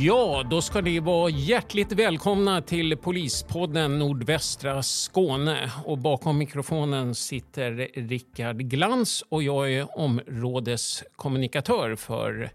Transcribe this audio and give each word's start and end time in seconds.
Ja, 0.00 0.46
då 0.50 0.62
ska 0.62 0.80
ni 0.80 1.00
vara 1.00 1.30
hjärtligt 1.30 1.92
välkomna 1.92 2.62
till 2.62 2.96
Polispodden 2.96 3.98
Nordvästra 3.98 4.82
Skåne. 4.82 5.70
Och 5.84 5.98
bakom 5.98 6.38
mikrofonen 6.38 7.14
sitter 7.14 7.90
Rickard 7.94 8.56
Glans 8.56 9.24
och 9.28 9.42
jag 9.42 9.72
är 9.72 9.98
områdeskommunikatör 9.98 11.96
för 11.96 12.50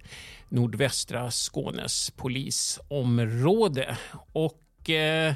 Nordvästra 0.50 1.32
Skånes 1.32 2.12
polisområde. 2.12 3.98
Och 4.34 4.90
eh, 4.90 5.34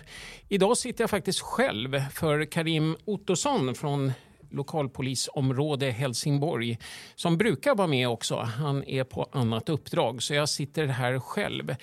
idag 0.49 0.77
sitter 0.77 1.03
jag 1.03 1.09
faktiskt 1.09 1.41
själv 1.41 1.99
för 2.13 2.45
Karim 2.45 2.95
Ottosson 3.05 3.75
från 3.75 4.11
lokalpolisområde 4.49 5.91
Helsingborg 5.91 6.77
som 7.15 7.37
brukar 7.37 7.75
vara 7.75 7.87
med 7.87 8.09
också. 8.09 8.35
Han 8.35 8.83
är 8.83 9.03
på 9.03 9.29
annat 9.31 9.69
uppdrag 9.69 10.23
så 10.23 10.33
jag 10.33 10.49
sitter 10.49 10.85
här 10.85 11.19
själv. 11.19 11.75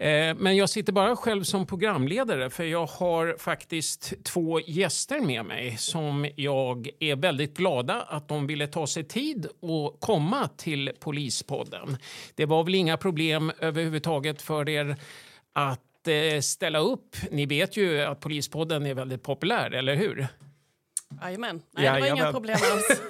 Eh, 0.00 0.34
men 0.36 0.56
jag 0.56 0.70
sitter 0.70 0.92
bara 0.92 1.16
själv 1.16 1.42
som 1.42 1.66
programledare 1.66 2.50
för 2.50 2.64
jag 2.64 2.86
har 2.86 3.36
faktiskt 3.38 4.24
två 4.24 4.60
gäster 4.60 5.20
med 5.20 5.44
mig 5.44 5.76
som 5.76 6.28
jag 6.36 6.88
är 7.00 7.16
väldigt 7.16 7.56
glada 7.56 8.02
att 8.02 8.28
de 8.28 8.46
ville 8.46 8.66
ta 8.66 8.86
sig 8.86 9.04
tid 9.04 9.46
och 9.60 10.00
komma 10.00 10.48
till 10.48 10.92
Polispodden. 11.00 11.96
Det 12.34 12.44
var 12.44 12.64
väl 12.64 12.74
inga 12.74 12.96
problem 12.96 13.52
överhuvudtaget 13.58 14.42
för 14.42 14.68
er 14.68 14.96
att 15.52 16.08
eh, 16.08 16.40
ställa 16.40 16.78
upp. 16.78 17.16
Ni 17.30 17.46
vet 17.46 17.76
ju 17.76 18.02
att 18.02 18.20
Polispodden 18.20 18.86
är 18.86 18.94
väldigt 18.94 19.22
populär, 19.22 19.70
eller 19.70 19.96
hur? 19.96 20.26
Jajamän. 21.22 21.62
Nej, 21.70 21.84
det 21.84 22.00
var 22.00 22.16
inga 22.16 22.32
problem 22.32 22.58
alls. 22.72 23.02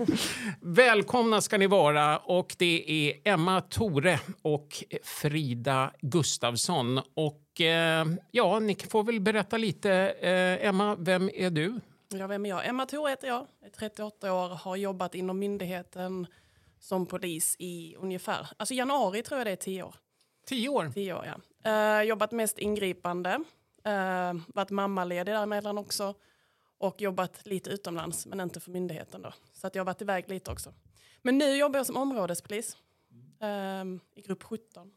Välkomna 0.60 1.40
ska 1.40 1.58
ni 1.58 1.66
vara. 1.66 2.18
Och 2.18 2.54
det 2.58 2.84
är 2.90 3.32
Emma 3.32 3.60
Tore 3.60 4.20
och 4.42 4.84
Frida 5.02 5.92
Gustavsson. 6.00 7.00
Och 7.14 7.60
eh, 7.60 8.06
ja, 8.30 8.58
ni 8.58 8.74
får 8.74 9.04
väl 9.04 9.20
berätta 9.20 9.56
lite. 9.56 9.92
Eh, 10.20 10.68
Emma, 10.68 10.96
vem 10.98 11.30
är 11.34 11.50
du? 11.50 11.80
Ja, 12.08 12.26
vem 12.26 12.46
är 12.46 12.50
jag? 12.50 12.66
Emma 12.66 12.86
Tore 12.86 13.10
heter 13.10 13.28
jag. 13.28 13.46
är 13.64 13.70
38 13.70 14.32
år, 14.34 14.48
har 14.48 14.76
jobbat 14.76 15.14
inom 15.14 15.38
myndigheten 15.38 16.26
som 16.80 17.06
polis 17.06 17.56
i 17.58 17.96
ungefär, 17.98 18.48
alltså 18.56 18.74
januari 18.74 19.22
tror 19.22 19.40
jag 19.40 19.46
det 19.46 19.50
är 19.50 19.56
10 19.56 19.82
år. 19.82 19.94
10 20.46 20.68
år? 20.68 20.90
10 20.94 21.14
år, 21.14 21.26
ja. 21.26 22.00
Eh, 22.00 22.02
jobbat 22.02 22.32
mest 22.32 22.58
ingripande. 22.58 23.30
Eh, 23.84 24.34
varit 24.54 24.70
mammaledig 24.70 25.34
däremellan 25.34 25.78
också 25.78 26.14
och 26.80 27.00
jobbat 27.00 27.46
lite 27.46 27.70
utomlands, 27.70 28.26
men 28.26 28.40
inte 28.40 28.60
för 28.60 28.70
myndigheten. 28.70 29.22
Då. 29.22 29.32
Så 29.52 29.66
att 29.66 29.74
jag 29.74 29.80
har 29.80 29.86
varit 29.86 30.02
iväg 30.02 30.28
lite 30.28 30.50
också. 30.50 30.74
Men 31.22 31.38
nu 31.38 31.56
jobbar 31.56 31.78
jag 31.78 31.86
som 31.86 31.96
områdespolis 31.96 32.76
um, 33.40 34.00
i 34.14 34.22
grupp 34.22 34.42
17. 34.42 34.90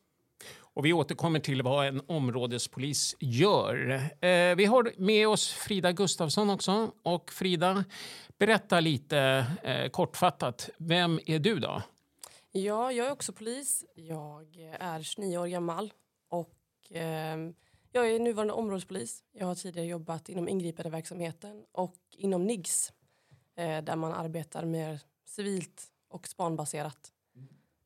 Och 0.55 0.85
vi 0.85 0.93
återkommer 0.93 1.39
till 1.39 1.61
vad 1.61 1.87
en 1.87 2.01
områdespolis 2.07 3.15
gör. 3.19 3.91
Eh, 4.21 4.55
vi 4.55 4.65
har 4.65 4.91
med 4.97 5.27
oss 5.27 5.53
Frida 5.53 5.91
Gustafsson 5.91 6.49
också. 6.49 6.91
Och 7.03 7.31
Frida, 7.31 7.83
berätta 8.37 8.79
lite 8.79 9.45
eh, 9.63 9.89
kortfattat. 9.89 10.69
Vem 10.77 11.19
är 11.25 11.39
du 11.39 11.59
då? 11.59 11.81
Ja, 12.51 12.91
jag 12.91 13.07
är 13.07 13.11
också 13.11 13.33
polis. 13.33 13.85
Jag 13.95 14.57
är 14.79 15.01
29 15.01 15.37
år 15.37 15.47
gammal 15.47 15.93
och 16.29 16.91
eh, 16.91 17.37
jag 17.95 18.11
är 18.11 18.19
nuvarande 18.19 18.53
områdespolis. 18.53 19.23
Jag 19.31 19.45
har 19.45 19.55
tidigare 19.55 19.87
jobbat 19.87 20.29
inom 20.29 20.49
ingripandeverksamheten 20.49 21.63
och 21.71 21.95
inom 22.17 22.43
NIGS 22.43 22.93
eh, 23.57 23.83
där 23.83 23.95
man 23.95 24.13
arbetar 24.13 24.65
mer 24.65 24.99
civilt 25.25 25.83
och 26.09 26.27
spanbaserat. 26.27 27.11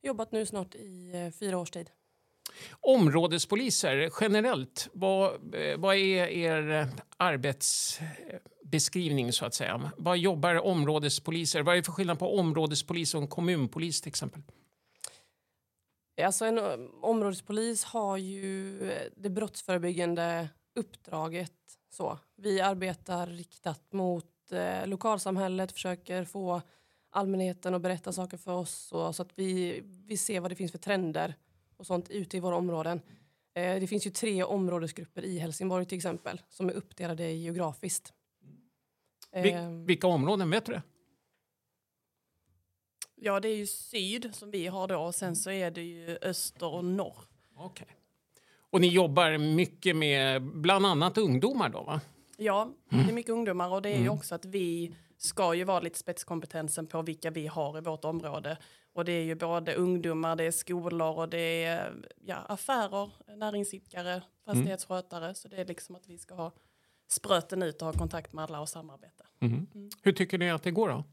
Jobbat 0.02 0.32
nu 0.32 0.46
snart 0.46 0.74
i 0.74 1.12
eh, 1.14 1.30
fyra 1.30 1.58
års 1.58 1.70
tid. 1.70 1.90
Områdespoliser 2.70 4.10
generellt, 4.20 4.88
vad, 4.92 5.54
eh, 5.54 5.78
vad 5.78 5.96
är 5.96 6.26
er 6.26 6.88
arbetsbeskrivning 7.16 9.32
så 9.32 9.46
att 9.46 9.54
säga? 9.54 9.92
Vad 9.96 10.18
jobbar 10.18 10.66
områdespoliser? 10.66 11.62
Vad 11.62 11.74
är 11.74 11.76
det 11.76 11.84
för 11.84 11.92
skillnad 11.92 12.18
på 12.18 12.38
områdespolis 12.38 13.14
och 13.14 13.22
en 13.22 13.28
kommunpolis 13.28 14.00
till 14.00 14.08
exempel? 14.08 14.42
Alltså 16.24 16.44
en 16.44 16.58
områdespolis 17.00 17.84
har 17.84 18.16
ju 18.16 18.78
det 19.16 19.30
brottsförebyggande 19.30 20.48
uppdraget. 20.74 21.52
Så. 21.90 22.18
Vi 22.36 22.60
arbetar 22.60 23.26
riktat 23.26 23.92
mot 23.92 24.52
eh, 24.52 24.86
lokalsamhället, 24.86 25.72
försöker 25.72 26.24
få 26.24 26.62
allmänheten 27.10 27.74
att 27.74 27.82
berätta 27.82 28.12
saker 28.12 28.36
för 28.36 28.52
oss 28.52 28.92
och, 28.92 29.14
så 29.14 29.22
att 29.22 29.32
vi, 29.34 29.80
vi 29.84 30.16
ser 30.16 30.40
vad 30.40 30.50
det 30.50 30.54
finns 30.54 30.72
för 30.72 30.78
trender 30.78 31.34
och 31.76 31.86
sånt 31.86 32.10
ute 32.10 32.36
i 32.36 32.40
våra 32.40 32.56
områden. 32.56 33.00
Eh, 33.54 33.80
det 33.80 33.86
finns 33.86 34.06
ju 34.06 34.10
tre 34.10 34.42
områdesgrupper 34.42 35.24
i 35.24 35.38
Helsingborg 35.38 35.84
till 35.86 35.98
exempel 35.98 36.40
som 36.48 36.68
är 36.68 36.72
uppdelade 36.72 37.32
geografiskt. 37.32 38.12
Vil 39.32 39.54
eh, 39.54 39.70
vilka 39.70 40.06
områden, 40.06 40.50
vet 40.50 40.64
du 40.64 40.72
det? 40.72 40.82
Ja, 43.20 43.40
det 43.40 43.48
är 43.48 43.56
ju 43.56 43.66
syd 43.66 44.34
som 44.34 44.50
vi 44.50 44.66
har 44.66 44.88
då 44.88 44.98
och 44.98 45.14
sen 45.14 45.36
så 45.36 45.50
är 45.50 45.70
det 45.70 45.82
ju 45.82 46.18
öster 46.22 46.74
och 46.74 46.84
norr. 46.84 47.16
Okay. 47.56 47.86
Och 48.70 48.80
ni 48.80 48.88
jobbar 48.88 49.38
mycket 49.38 49.96
med 49.96 50.42
bland 50.42 50.86
annat 50.86 51.18
ungdomar 51.18 51.68
då 51.68 51.82
va? 51.82 52.00
Ja, 52.36 52.62
mm. 52.62 53.06
det 53.06 53.12
är 53.12 53.14
mycket 53.14 53.32
ungdomar 53.32 53.68
och 53.68 53.82
det 53.82 53.88
är 53.88 53.96
ju 53.96 54.00
mm. 54.00 54.12
också 54.12 54.34
att 54.34 54.44
vi 54.44 54.94
ska 55.16 55.54
ju 55.54 55.64
vara 55.64 55.80
lite 55.80 55.98
spetskompetensen 55.98 56.86
på 56.86 57.02
vilka 57.02 57.30
vi 57.30 57.46
har 57.46 57.78
i 57.78 57.80
vårt 57.80 58.04
område. 58.04 58.58
Och 58.92 59.04
det 59.04 59.12
är 59.12 59.22
ju 59.22 59.34
både 59.34 59.74
ungdomar, 59.74 60.36
det 60.36 60.44
är 60.44 60.50
skolor 60.50 61.18
och 61.18 61.28
det 61.28 61.64
är 61.64 61.94
ja, 62.24 62.36
affärer, 62.36 63.10
näringsidkare, 63.36 64.22
fastighetsskötare. 64.44 65.24
Mm. 65.24 65.34
Så 65.34 65.48
det 65.48 65.56
är 65.56 65.64
liksom 65.64 65.96
att 65.96 66.06
vi 66.06 66.18
ska 66.18 66.34
ha 66.34 66.52
spröten 67.08 67.62
ut 67.62 67.82
och 67.82 67.86
ha 67.86 67.92
kontakt 67.92 68.32
med 68.32 68.44
alla 68.44 68.60
och 68.60 68.68
samarbeta. 68.68 69.24
Mm. 69.40 69.66
Hur 70.02 70.12
tycker 70.12 70.38
ni 70.38 70.50
att 70.50 70.62
det 70.62 70.70
går 70.70 70.88
då? 70.88 71.04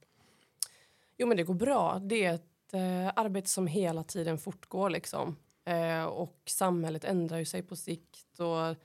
Jo 1.17 1.27
men 1.27 1.37
det 1.37 1.43
går 1.43 1.53
bra. 1.53 1.99
Det 1.99 2.25
är 2.25 2.33
ett 2.33 2.73
eh, 2.73 3.11
arbete 3.15 3.49
som 3.49 3.67
hela 3.67 4.03
tiden 4.03 4.37
fortgår 4.37 4.89
liksom. 4.89 5.35
Eh, 5.65 6.03
och 6.03 6.41
samhället 6.45 7.03
ändrar 7.03 7.37
ju 7.37 7.45
sig 7.45 7.63
på 7.63 7.75
sikt 7.75 8.39
och 8.39 8.75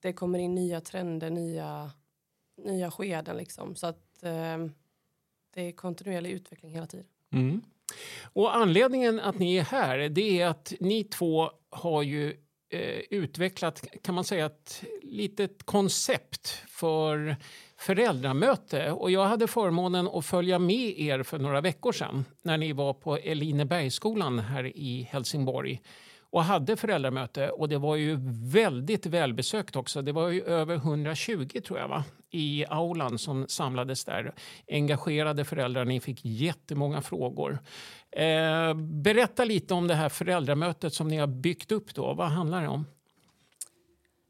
det 0.00 0.12
kommer 0.12 0.38
in 0.38 0.54
nya 0.54 0.80
trender, 0.80 1.30
nya, 1.30 1.90
nya 2.64 2.90
skeden 2.90 3.36
liksom. 3.36 3.76
Så 3.76 3.86
att 3.86 4.22
eh, 4.22 4.66
det 5.54 5.62
är 5.62 5.72
kontinuerlig 5.72 6.30
utveckling 6.30 6.72
hela 6.72 6.86
tiden. 6.86 7.06
Mm. 7.32 7.62
Och 8.22 8.56
anledningen 8.56 9.20
att 9.20 9.38
ni 9.38 9.56
är 9.56 9.62
här 9.62 10.08
det 10.08 10.40
är 10.40 10.46
att 10.46 10.72
ni 10.80 11.04
två 11.04 11.50
har 11.70 12.02
ju 12.02 12.30
eh, 12.68 13.00
utvecklat 13.10 13.84
kan 14.02 14.14
man 14.14 14.24
säga 14.24 14.46
ett 14.46 14.84
litet 15.02 15.62
koncept 15.62 16.48
för 16.68 17.36
föräldramöte. 17.78 18.92
Och 18.92 19.10
jag 19.10 19.26
hade 19.26 19.46
förmånen 19.46 20.08
att 20.08 20.26
följa 20.26 20.58
med 20.58 20.98
er 20.98 21.22
för 21.22 21.38
några 21.38 21.60
veckor 21.60 21.92
sedan 21.92 22.24
när 22.42 22.58
ni 22.58 22.72
var 22.72 22.94
på 22.94 23.16
Elinebergsskolan 23.16 24.38
här 24.38 24.76
i 24.76 25.08
Helsingborg 25.10 25.80
och 26.30 26.44
hade 26.44 26.76
föräldramöte. 26.76 27.50
Och 27.50 27.68
det 27.68 27.78
var 27.78 27.96
ju 27.96 28.18
väldigt 28.52 29.06
välbesökt 29.06 29.76
också. 29.76 30.02
Det 30.02 30.12
var 30.12 30.28
ju 30.28 30.42
över 30.42 30.74
120 30.74 31.60
tror 31.66 31.78
jag 31.78 31.88
va? 31.88 32.04
i 32.30 32.64
aulan 32.68 33.18
som 33.18 33.48
samlades 33.48 34.04
där. 34.04 34.34
Engagerade 34.68 35.44
föräldrar, 35.44 35.84
ni 35.84 36.00
fick 36.00 36.24
jättemånga 36.24 37.02
frågor. 37.02 37.58
Eh, 38.10 38.74
berätta 38.74 39.44
lite 39.44 39.74
om 39.74 39.88
det 39.88 39.94
här 39.94 40.08
föräldramötet 40.08 40.94
som 40.94 41.08
ni 41.08 41.16
har 41.16 41.26
byggt 41.26 41.72
upp 41.72 41.94
då. 41.94 42.14
Vad 42.14 42.28
handlar 42.28 42.62
det 42.62 42.68
om? 42.68 42.84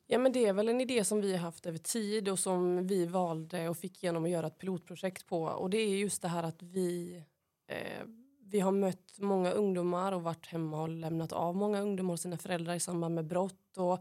Ja, 0.09 0.19
men 0.19 0.33
det 0.33 0.47
är 0.47 0.53
väl 0.53 0.69
en 0.69 0.81
idé 0.81 1.05
som 1.05 1.21
vi 1.21 1.33
har 1.33 1.39
haft 1.39 1.67
över 1.67 1.78
tid 1.78 2.28
och 2.28 2.39
som 2.39 2.87
vi 2.87 3.07
valde 3.07 3.69
och 3.69 3.77
fick 3.77 4.04
igenom 4.04 4.25
att 4.25 4.31
göra 4.31 4.47
ett 4.47 4.59
pilotprojekt 4.59 5.27
på. 5.27 5.42
Och 5.42 5.71
det 5.71 5.78
är 5.78 5.97
just 5.97 6.22
det 6.22 6.28
här 6.28 6.42
att 6.42 6.63
vi, 6.63 7.22
eh, 7.66 8.07
vi 8.41 8.60
har 8.60 8.72
mött 8.72 9.19
många 9.19 9.51
ungdomar 9.51 10.13
och 10.13 10.22
varit 10.22 10.47
hemma 10.47 10.83
och 10.83 10.89
lämnat 10.89 11.33
av 11.33 11.57
många 11.57 11.81
ungdomar 11.81 12.13
och 12.13 12.21
sina 12.21 12.39
föräldrar 12.39 12.75
i 12.75 12.81
samband 12.81 13.15
med 13.15 13.27
brott. 13.27 13.77
Och, 13.77 13.98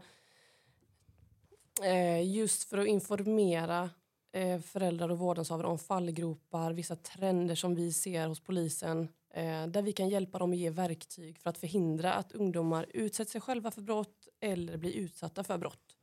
eh, 1.84 2.30
just 2.32 2.64
för 2.68 2.78
att 2.78 2.86
informera 2.86 3.90
eh, 4.32 4.60
föräldrar 4.60 5.08
och 5.08 5.18
vårdnadshavare 5.18 5.66
om 5.66 5.78
fallgropar, 5.78 6.72
vissa 6.72 6.96
trender 6.96 7.54
som 7.54 7.74
vi 7.74 7.92
ser 7.92 8.26
hos 8.28 8.40
polisen 8.40 9.08
eh, 9.34 9.66
där 9.66 9.82
vi 9.82 9.92
kan 9.92 10.08
hjälpa 10.08 10.38
dem 10.38 10.52
att 10.52 10.58
ge 10.58 10.70
verktyg 10.70 11.38
för 11.38 11.50
att 11.50 11.58
förhindra 11.58 12.12
att 12.12 12.32
ungdomar 12.32 12.86
utsätter 12.94 13.30
sig 13.30 13.40
själva 13.40 13.70
för 13.70 13.82
brott 13.82 14.28
eller 14.40 14.76
blir 14.76 14.92
utsatta 14.92 15.44
för 15.44 15.58
brott. 15.58 15.95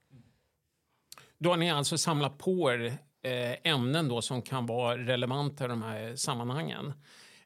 Då 1.37 1.49
har 1.49 1.57
ni 1.57 1.71
alltså 1.71 1.97
samlat 1.97 2.37
på 2.37 2.71
er 2.71 2.97
eh, 3.21 3.71
ämnen 3.71 4.07
då 4.07 4.21
som 4.21 4.41
kan 4.41 4.65
vara 4.65 4.97
relevanta 4.97 5.65
i 5.65 5.67
de 5.67 5.81
här 5.81 6.15
sammanhangen. 6.15 6.93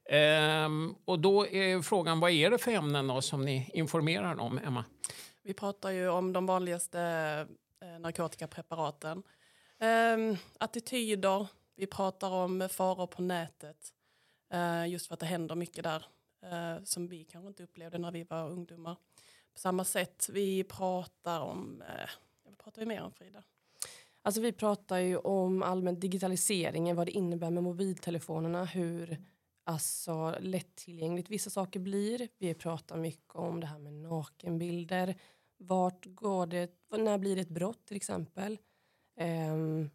Ehm, 0.09 0.95
och 1.05 1.19
då 1.19 1.47
är 1.47 1.81
frågan, 1.81 2.19
vad 2.19 2.31
är 2.31 2.49
det 2.49 2.57
för 2.57 2.71
ämnen 2.71 3.07
då 3.07 3.21
som 3.21 3.45
ni 3.45 3.69
informerar 3.73 4.39
om, 4.39 4.57
Emma? 4.57 4.85
Vi 5.43 5.53
pratar 5.53 5.91
ju 5.91 6.09
om 6.09 6.33
de 6.33 6.45
vanligaste 6.45 7.01
eh, 7.81 7.99
narkotikapreparaten. 7.99 9.23
Ehm, 9.79 10.37
attityder, 10.59 11.47
vi 11.75 11.87
pratar 11.87 12.31
om 12.31 12.69
faror 12.71 13.07
på 13.07 13.21
nätet. 13.21 13.93
Ehm, 14.53 14.87
just 14.87 15.07
för 15.07 15.13
att 15.13 15.19
det 15.19 15.25
händer 15.25 15.55
mycket 15.55 15.83
där 15.83 16.05
eh, 16.43 16.83
som 16.83 17.07
vi 17.07 17.23
kanske 17.23 17.47
inte 17.47 17.63
upplevde 17.63 17.97
när 17.97 18.11
vi 18.11 18.23
var 18.23 18.49
ungdomar 18.49 18.95
på 19.53 19.59
samma 19.59 19.83
sätt. 19.83 20.29
Vi 20.33 20.63
pratar 20.63 21.41
om, 21.41 21.81
eh, 21.81 22.09
vad 22.43 22.57
pratar 22.57 22.81
vi 22.81 22.85
mer 22.85 23.01
om 23.01 23.11
Frida? 23.11 23.43
Alltså 24.27 24.41
vi 24.41 24.51
pratar 24.51 24.97
ju 24.97 25.17
om 25.17 25.63
allmän 25.63 25.99
digitaliseringen, 25.99 26.95
vad 26.95 27.07
det 27.07 27.11
innebär 27.11 27.49
med 27.49 27.63
mobiltelefonerna, 27.63 28.65
hur 28.65 29.17
alltså, 29.63 30.35
lättillgängligt 30.39 31.29
vissa 31.29 31.49
saker 31.49 31.79
blir. 31.79 32.27
Vi 32.37 32.53
pratar 32.53 32.97
mycket 32.97 33.35
om 33.35 33.59
det 33.59 33.67
här 33.67 33.79
med 33.79 33.93
nakenbilder. 33.93 35.15
Vart 35.57 36.05
går 36.05 36.45
det, 36.45 36.71
när 36.89 37.17
blir 37.17 37.35
det 37.35 37.41
ett 37.41 37.49
brott 37.49 37.85
till 37.85 37.97
exempel? 37.97 38.57
Um, 39.53 39.89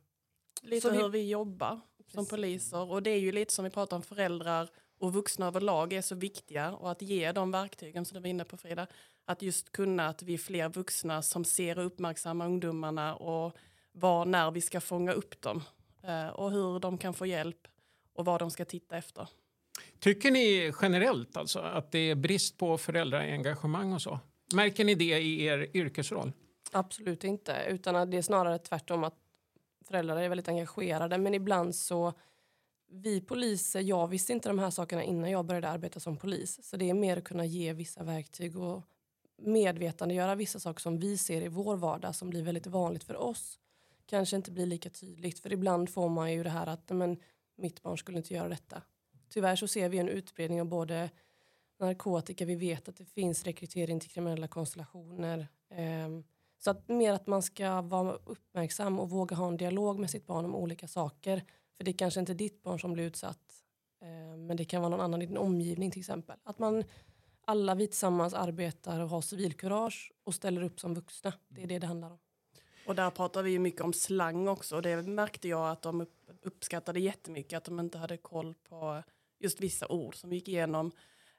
lite 0.62 0.90
hur 0.90 1.08
vi, 1.08 1.18
vi 1.18 1.28
jobbar 1.28 1.80
precis. 1.96 2.14
som 2.14 2.26
poliser 2.26 2.90
och 2.90 3.02
det 3.02 3.10
är 3.10 3.20
ju 3.20 3.32
lite 3.32 3.54
som 3.54 3.64
vi 3.64 3.70
pratar 3.70 3.96
om 3.96 4.02
föräldrar 4.02 4.70
och 4.98 5.12
vuxna 5.12 5.46
överlag 5.46 5.92
är 5.92 6.02
så 6.02 6.14
viktiga 6.14 6.72
och 6.72 6.90
att 6.90 7.02
ge 7.02 7.32
de 7.32 7.50
verktygen 7.50 8.04
som 8.04 8.14
du 8.14 8.20
var 8.20 8.28
inne 8.28 8.44
på 8.44 8.56
Frida. 8.56 8.86
Att 9.24 9.42
just 9.42 9.72
kunna 9.72 10.08
att 10.08 10.22
vi 10.22 10.34
är 10.34 10.38
fler 10.38 10.68
vuxna 10.68 11.22
som 11.22 11.44
ser 11.44 11.78
och 11.78 11.86
uppmärksammar 11.86 12.46
ungdomarna 12.46 13.14
och 13.14 13.56
var 13.92 14.24
när 14.24 14.50
vi 14.50 14.60
ska 14.60 14.80
fånga 14.80 15.12
upp 15.12 15.40
dem 15.40 15.62
eh, 16.02 16.28
och 16.28 16.50
hur 16.50 16.78
de 16.78 16.98
kan 16.98 17.14
få 17.14 17.26
hjälp 17.26 17.68
och 18.14 18.24
vad 18.24 18.40
de 18.40 18.50
ska 18.50 18.64
titta 18.64 18.96
efter. 18.96 19.28
Tycker 19.98 20.30
ni 20.30 20.72
generellt 20.82 21.36
alltså 21.36 21.58
att 21.58 21.92
det 21.92 21.98
är 21.98 22.14
brist 22.14 22.58
på 22.58 22.78
föräldraengagemang 22.78 23.92
och 23.92 24.02
så? 24.02 24.20
Märker 24.54 24.84
ni 24.84 24.94
det 24.94 25.18
i 25.18 25.44
er 25.44 25.76
yrkesroll? 25.76 26.32
Absolut 26.72 27.24
inte, 27.24 27.66
utan 27.68 28.10
det 28.10 28.16
är 28.16 28.22
snarare 28.22 28.58
tvärtom 28.58 29.04
att 29.04 29.14
föräldrar 29.86 30.16
är 30.16 30.28
väldigt 30.28 30.48
engagerade 30.48 31.18
men 31.18 31.34
ibland 31.34 31.74
så 31.74 32.12
vi 32.88 33.20
poliser, 33.20 33.80
jag 33.80 34.08
visste 34.08 34.32
inte 34.32 34.48
de 34.48 34.58
här 34.58 34.70
sakerna 34.70 35.02
innan 35.02 35.30
jag 35.30 35.44
började 35.44 35.68
arbeta 35.68 36.00
som 36.00 36.16
polis 36.16 36.60
så 36.62 36.76
det 36.76 36.90
är 36.90 36.94
mer 36.94 37.16
att 37.16 37.24
kunna 37.24 37.44
ge 37.44 37.72
vissa 37.72 38.02
verktyg 38.02 38.58
och 38.58 38.82
medvetandegöra 39.42 40.34
vissa 40.34 40.60
saker 40.60 40.80
som 40.80 40.98
vi 40.98 41.18
ser 41.18 41.42
i 41.42 41.48
vår 41.48 41.76
vardag 41.76 42.14
som 42.14 42.30
blir 42.30 42.42
väldigt 42.42 42.66
vanligt 42.66 43.04
för 43.04 43.16
oss 43.16 43.58
kanske 44.12 44.36
inte 44.36 44.50
blir 44.50 44.66
lika 44.66 44.90
tydligt 44.90 45.38
för 45.38 45.52
ibland 45.52 45.90
får 45.90 46.08
man 46.08 46.32
ju 46.32 46.42
det 46.42 46.50
här 46.50 46.66
att 46.66 46.90
men, 46.90 47.16
mitt 47.56 47.82
barn 47.82 47.98
skulle 47.98 48.18
inte 48.18 48.34
göra 48.34 48.48
detta. 48.48 48.82
Tyvärr 49.28 49.56
så 49.56 49.68
ser 49.68 49.88
vi 49.88 49.98
en 49.98 50.08
utbredning 50.08 50.60
av 50.60 50.66
både 50.66 51.10
narkotika, 51.80 52.44
vi 52.44 52.54
vet 52.54 52.88
att 52.88 52.96
det 52.96 53.04
finns 53.04 53.44
rekrytering 53.44 54.00
till 54.00 54.10
kriminella 54.10 54.48
konstellationer. 54.48 55.48
Ehm, 55.70 56.24
så 56.58 56.70
att 56.70 56.88
mer 56.88 57.12
att 57.12 57.26
man 57.26 57.42
ska 57.42 57.80
vara 57.80 58.12
uppmärksam 58.12 58.98
och 59.00 59.10
våga 59.10 59.36
ha 59.36 59.48
en 59.48 59.56
dialog 59.56 59.98
med 59.98 60.10
sitt 60.10 60.26
barn 60.26 60.44
om 60.44 60.54
olika 60.54 60.88
saker. 60.88 61.44
För 61.76 61.84
det 61.84 61.90
är 61.90 61.98
kanske 61.98 62.20
inte 62.20 62.34
ditt 62.34 62.62
barn 62.62 62.80
som 62.80 62.92
blir 62.92 63.04
utsatt 63.04 63.64
ehm, 64.00 64.46
men 64.46 64.56
det 64.56 64.64
kan 64.64 64.82
vara 64.82 64.90
någon 64.90 65.00
annan 65.00 65.22
i 65.22 65.26
din 65.26 65.36
omgivning 65.36 65.90
till 65.90 66.00
exempel. 66.00 66.38
Att 66.44 66.58
man 66.58 66.84
alla 67.44 67.74
vi 67.74 67.86
tillsammans 67.86 68.34
arbetar 68.34 69.00
och 69.00 69.08
har 69.08 69.20
civilkurage 69.20 70.12
och 70.24 70.34
ställer 70.34 70.62
upp 70.62 70.80
som 70.80 70.94
vuxna. 70.94 71.32
Det 71.48 71.62
är 71.62 71.66
det 71.66 71.78
det 71.78 71.86
handlar 71.86 72.10
om. 72.10 72.18
Och 72.86 72.94
där 72.94 73.10
pratar 73.10 73.42
vi 73.42 73.58
mycket 73.58 73.80
om 73.80 73.92
slang 73.92 74.48
också 74.48 74.76
och 74.76 74.82
det 74.82 75.02
märkte 75.02 75.48
jag 75.48 75.70
att 75.70 75.82
de 75.82 76.06
uppskattade 76.42 77.00
jättemycket 77.00 77.56
att 77.56 77.64
de 77.64 77.80
inte 77.80 77.98
hade 77.98 78.16
koll 78.16 78.54
på 78.68 79.02
just 79.38 79.60
vissa 79.60 79.88
ord 79.88 80.14
som 80.14 80.30
vi 80.30 80.36
gick 80.36 80.48
igenom. 80.48 80.92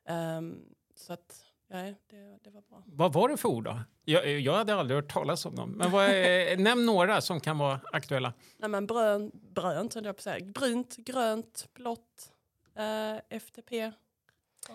Um, 0.10 0.66
så 0.95 1.13
att, 1.13 1.44
nej, 1.68 1.95
det, 2.10 2.40
det, 2.44 2.50
var 2.50 2.62
bra. 2.62 2.84
Vad 2.86 3.13
var 3.13 3.30
det 3.30 3.38
för 3.38 3.50
ord 3.50 3.63
då? 3.63 3.80
Jag, 4.06 4.40
jag 4.40 4.54
hade 4.54 4.75
aldrig 4.75 4.95
hört 4.95 5.13
talas 5.13 5.45
om 5.45 5.56
dem. 5.56 5.69
Men 5.69 5.92
vad 5.92 6.06
är, 6.06 6.57
nämn 6.63 6.86
några 6.86 7.22
som 7.22 7.40
kan 7.40 7.57
vara 7.57 7.80
aktuella. 7.92 8.34
Nej, 8.57 8.69
men 8.69 8.88
brön, 8.88 9.31
brönt, 9.34 9.96
jag 9.96 10.16
på 10.16 10.22
säga. 10.22 10.46
Brunt, 10.46 10.96
grönt, 10.96 11.68
blått, 11.74 12.34
uh, 12.80 13.38
FTP. 13.39 13.92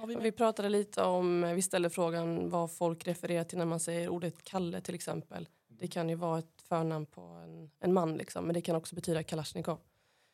Vi, 0.07 0.15
vi, 0.15 0.33
pratade 0.33 0.69
lite 0.69 1.03
om, 1.03 1.53
vi 1.55 1.63
ställde 1.63 1.91
frågan 1.91 2.51
vad 2.51 2.73
folk 2.73 3.07
refererar 3.07 3.45
till 3.45 3.59
när 3.59 3.65
man 3.65 3.81
säger 3.81 4.09
ordet 4.09 4.45
Kalle 4.45 4.81
till 4.81 4.95
exempel. 4.95 5.49
Det 5.79 5.89
kan 5.89 6.09
ju 6.09 6.15
vara 6.15 6.39
ett 6.39 6.63
förnamn 6.69 7.07
på 7.07 7.21
en, 7.21 7.71
en 7.81 7.93
man 7.93 8.17
liksom, 8.17 8.45
men 8.45 8.55
det 8.55 8.61
kan 8.61 8.77
också 8.77 8.95
betyda 8.95 9.23
Kalashnikov. 9.23 9.79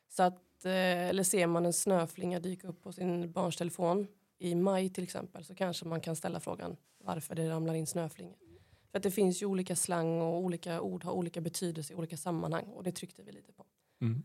Så 0.08 0.22
att, 0.22 0.64
eh, 0.64 1.08
eller 1.08 1.22
ser 1.22 1.46
man 1.46 1.66
en 1.66 1.72
snöflinga 1.72 2.40
dyka 2.40 2.68
upp 2.68 2.82
på 2.82 2.92
sin 2.92 3.32
barns 3.32 3.56
telefon 3.56 4.06
i 4.38 4.54
maj 4.54 4.90
till 4.90 5.04
exempel 5.04 5.44
så 5.44 5.54
kanske 5.54 5.84
man 5.84 6.00
kan 6.00 6.16
ställa 6.16 6.40
frågan 6.40 6.76
varför 6.98 7.34
det 7.34 7.50
ramlar 7.50 7.74
in 7.74 7.86
snöflingor. 7.86 8.36
För 8.90 8.98
att 8.98 9.02
det 9.02 9.10
finns 9.10 9.42
ju 9.42 9.46
olika 9.46 9.76
slang 9.76 10.22
och 10.22 10.38
olika 10.38 10.80
ord 10.80 11.04
har 11.04 11.12
olika 11.12 11.40
betydelse 11.40 11.92
i 11.92 11.96
olika 11.96 12.16
sammanhang 12.16 12.64
och 12.64 12.82
det 12.82 12.92
tryckte 12.92 13.22
vi 13.22 13.32
lite 13.32 13.52
på. 13.52 13.64
Mm. 14.00 14.22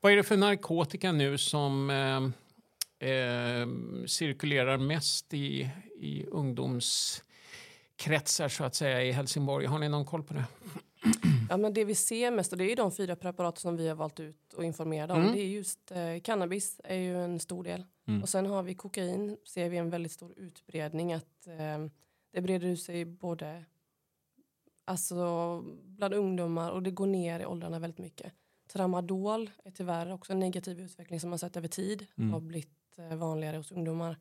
Vad 0.00 0.12
är 0.12 0.16
det 0.16 0.22
för 0.22 0.36
narkotika 0.36 1.12
nu 1.12 1.38
som 1.38 1.90
eh, 1.90 3.08
eh, 3.10 3.68
cirkulerar 4.06 4.78
mest 4.78 5.34
i, 5.34 5.70
i 6.00 6.26
ungdomskretsar 7.96 8.48
så 8.48 8.64
att 8.64 8.74
säga 8.74 9.02
i 9.02 9.12
Helsingborg? 9.12 9.66
Har 9.66 9.78
ni 9.78 9.88
någon 9.88 10.04
koll 10.04 10.22
på 10.22 10.34
det? 10.34 10.44
Ja, 11.50 11.56
men 11.56 11.74
det 11.74 11.84
vi 11.84 11.94
ser 11.94 12.30
mest, 12.30 12.52
och 12.52 12.58
det 12.58 12.72
är 12.72 12.76
de 12.76 12.92
fyra 12.92 13.16
preparat 13.16 13.58
som 13.58 13.76
vi 13.76 13.88
har 13.88 13.94
valt 13.94 14.20
ut 14.20 14.52
och 14.54 14.64
informerade 14.64 15.12
om, 15.12 15.20
mm. 15.20 15.32
det 15.32 15.40
är 15.40 15.46
just 15.46 15.90
eh, 15.90 16.20
cannabis 16.22 16.80
är 16.84 16.96
ju 16.96 17.24
en 17.24 17.40
stor 17.40 17.64
del. 17.64 17.84
Mm. 18.08 18.22
Och 18.22 18.28
sen 18.28 18.46
har 18.46 18.62
vi 18.62 18.74
kokain, 18.74 19.36
ser 19.44 19.68
vi 19.68 19.76
en 19.76 19.90
väldigt 19.90 20.12
stor 20.12 20.32
utbredning 20.36 21.12
att 21.12 21.46
eh, 21.46 21.86
det 22.32 22.40
breder 22.40 22.66
ut 22.66 22.82
sig 22.82 23.04
både 23.04 23.64
alltså, 24.84 25.60
bland 25.84 26.14
ungdomar 26.14 26.70
och 26.70 26.82
det 26.82 26.90
går 26.90 27.06
ner 27.06 27.40
i 27.40 27.46
åldrarna 27.46 27.78
väldigt 27.78 27.98
mycket. 27.98 28.32
Tramadol 28.72 29.50
är 29.64 29.70
tyvärr 29.70 30.12
också 30.12 30.32
en 30.32 30.40
negativ 30.40 30.80
utveckling 30.80 31.20
som 31.20 31.30
man 31.30 31.38
sett 31.38 31.56
över 31.56 31.68
tid 31.68 32.06
mm. 32.16 32.32
har 32.32 32.40
blivit 32.40 32.98
eh, 32.98 33.16
vanligare 33.16 33.56
hos 33.56 33.72
ungdomar. 33.72 34.16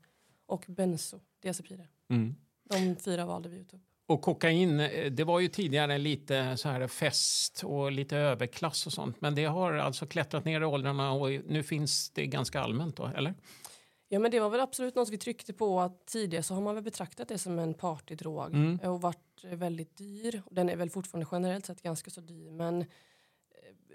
Och 0.47 0.65
bensodiazepider. 0.67 1.89
Mm. 2.09 2.35
De 2.69 2.95
fyra 2.95 3.25
valde 3.25 3.49
vi 3.49 3.57
ut. 3.57 3.73
Och 4.07 4.21
kokain, 4.21 4.79
eh, 4.79 5.11
det 5.11 5.23
var 5.23 5.39
ju 5.39 5.47
tidigare 5.47 5.97
lite 5.97 6.57
så 6.57 6.69
här 6.69 6.87
fest 6.87 7.63
och 7.63 7.91
lite 7.91 8.17
överklass 8.17 8.85
och 8.85 8.93
sånt. 8.93 9.21
Men 9.21 9.35
det 9.35 9.45
har 9.45 9.73
alltså 9.73 10.05
klättrat 10.05 10.45
ner 10.45 10.61
i 10.61 10.65
åldrarna 10.65 11.11
och 11.11 11.29
nu 11.29 11.63
finns 11.63 12.09
det 12.09 12.25
ganska 12.25 12.59
allmänt 12.59 12.97
då, 12.97 13.05
eller? 13.15 13.33
Ja 14.07 14.19
men 14.19 14.31
det 14.31 14.39
var 14.39 14.49
väl 14.49 14.59
absolut 14.59 14.95
något 14.95 15.09
vi 15.09 15.17
tryckte 15.17 15.53
på 15.53 15.79
att 15.81 16.05
tidigare 16.05 16.43
så 16.43 16.53
har 16.53 16.61
man 16.61 16.75
väl 16.75 16.83
betraktat 16.83 17.27
det 17.27 17.37
som 17.37 17.59
en 17.59 17.73
partydrog 17.73 18.53
mm. 18.53 18.79
och 18.79 19.01
varit 19.01 19.43
väldigt 19.43 19.97
dyr. 19.97 20.41
Den 20.51 20.69
är 20.69 20.75
väl 20.75 20.89
fortfarande 20.89 21.27
generellt 21.31 21.65
sett 21.65 21.81
ganska 21.81 22.11
så 22.11 22.21
dyr 22.21 22.51
men 22.51 22.81
eh, 22.81 22.87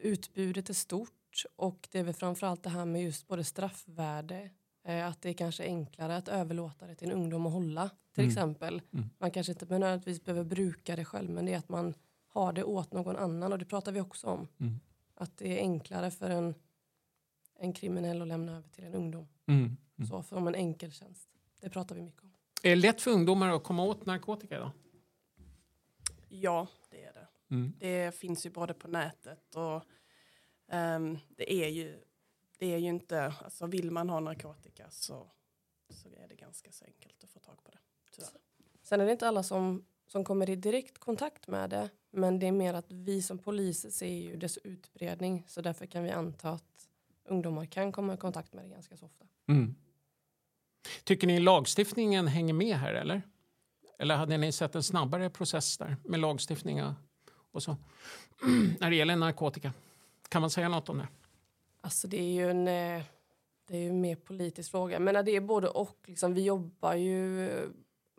utbudet 0.02 0.70
är 0.70 0.74
stort 0.74 1.44
och 1.56 1.88
det 1.90 1.98
är 1.98 2.02
väl 2.02 2.14
framförallt 2.14 2.62
det 2.62 2.70
här 2.70 2.84
med 2.84 3.02
just 3.02 3.28
både 3.28 3.44
straffvärde 3.44 4.50
att 4.84 5.22
det 5.22 5.28
är 5.28 5.32
kanske 5.32 5.64
enklare 5.64 6.16
att 6.16 6.28
överlåta 6.28 6.86
det 6.86 6.94
till 6.94 7.10
en 7.10 7.16
ungdom 7.16 7.46
att 7.46 7.52
hålla 7.52 7.90
till 8.14 8.24
mm. 8.24 8.30
exempel. 8.30 8.82
Mm. 8.92 9.10
Man 9.18 9.30
kanske 9.30 9.52
inte 9.52 9.66
nödvändigtvis 9.66 10.24
behöver 10.24 10.44
bruka 10.44 10.96
det 10.96 11.04
själv 11.04 11.30
men 11.30 11.46
det 11.46 11.52
är 11.52 11.58
att 11.58 11.68
man 11.68 11.94
har 12.26 12.52
det 12.52 12.64
åt 12.64 12.92
någon 12.92 13.16
annan 13.16 13.52
och 13.52 13.58
det 13.58 13.64
pratar 13.64 13.92
vi 13.92 14.00
också 14.00 14.26
om. 14.26 14.48
Mm. 14.58 14.80
Att 15.14 15.36
det 15.36 15.58
är 15.58 15.62
enklare 15.62 16.10
för 16.10 16.30
en, 16.30 16.54
en 17.58 17.72
kriminell 17.72 18.22
att 18.22 18.28
lämna 18.28 18.56
över 18.56 18.68
till 18.68 18.84
en 18.84 18.94
ungdom. 18.94 19.28
Mm. 19.46 19.76
Mm. 19.98 20.08
Så 20.08 20.22
för 20.22 20.36
en 20.36 20.54
enkel 20.54 20.92
tjänst. 20.92 21.28
Det 21.60 21.70
pratar 21.70 21.94
vi 21.94 22.02
mycket 22.02 22.22
om. 22.22 22.32
Är 22.62 22.70
det 22.70 22.76
lätt 22.76 23.00
för 23.00 23.10
ungdomar 23.10 23.48
att 23.48 23.64
komma 23.64 23.84
åt 23.84 24.06
narkotika 24.06 24.56
idag? 24.56 24.70
Ja, 26.28 26.68
det 26.90 27.04
är 27.04 27.12
det. 27.12 27.54
Mm. 27.54 27.72
Det 27.78 28.14
finns 28.14 28.46
ju 28.46 28.50
både 28.50 28.74
på 28.74 28.88
nätet 28.88 29.54
och 29.54 29.82
um, 30.72 31.18
det 31.36 31.52
är 31.52 31.68
ju 31.68 32.00
det 32.60 32.74
är 32.74 32.78
ju 32.78 32.88
inte, 32.88 33.34
alltså 33.44 33.66
vill 33.66 33.90
man 33.90 34.08
ha 34.08 34.20
narkotika 34.20 34.90
så, 34.90 35.26
så 35.90 36.08
är 36.08 36.28
det 36.28 36.34
ganska 36.34 36.72
så 36.72 36.84
enkelt 36.84 37.24
att 37.24 37.30
få 37.30 37.38
tag 37.38 37.64
på 37.64 37.70
det. 37.70 37.78
Tyvärr. 38.14 38.30
Sen 38.82 39.00
är 39.00 39.06
det 39.06 39.12
inte 39.12 39.28
alla 39.28 39.42
som, 39.42 39.84
som 40.06 40.24
kommer 40.24 40.50
i 40.50 40.56
direkt 40.56 40.98
kontakt 40.98 41.48
med 41.48 41.70
det 41.70 41.90
men 42.10 42.38
det 42.38 42.46
är 42.46 42.52
mer 42.52 42.74
att 42.74 42.92
vi 42.92 43.22
som 43.22 43.38
poliser 43.38 43.90
ser 43.90 44.06
ju 44.06 44.36
dess 44.36 44.58
utbredning 44.58 45.44
så 45.48 45.60
därför 45.60 45.86
kan 45.86 46.04
vi 46.04 46.10
anta 46.10 46.50
att 46.50 46.88
ungdomar 47.24 47.66
kan 47.66 47.92
komma 47.92 48.14
i 48.14 48.16
kontakt 48.16 48.52
med 48.52 48.64
det 48.64 48.68
ganska 48.68 48.96
så 48.96 49.06
ofta. 49.06 49.24
Mm. 49.48 49.74
Tycker 51.04 51.26
ni 51.26 51.40
lagstiftningen 51.40 52.26
hänger 52.26 52.54
med 52.54 52.76
här 52.76 52.94
eller? 52.94 53.22
Eller 53.98 54.16
hade 54.16 54.38
ni 54.38 54.52
sett 54.52 54.74
en 54.74 54.82
snabbare 54.82 55.30
process 55.30 55.78
där 55.78 55.96
med 56.04 56.20
lagstiftning 56.20 56.82
och 57.30 57.62
så? 57.62 57.76
När 58.80 58.90
det 58.90 58.96
gäller 58.96 59.16
narkotika. 59.16 59.72
Kan 60.28 60.40
man 60.40 60.50
säga 60.50 60.68
något 60.68 60.88
om 60.88 60.98
det? 60.98 61.08
Alltså 61.80 62.08
det 62.08 62.18
är 62.18 62.32
ju 62.32 62.50
en, 62.50 62.68
eh, 62.68 63.02
det 63.68 63.76
är 63.76 63.80
ju 63.80 63.88
en 63.88 64.00
mer 64.00 64.16
politisk 64.16 64.70
fråga. 64.70 64.98
Men 64.98 65.24
det 65.24 65.30
är 65.30 65.40
både 65.40 65.68
och. 65.68 65.98
Liksom, 66.06 66.34
vi 66.34 66.44
jobbar 66.44 66.94
ju 66.94 67.48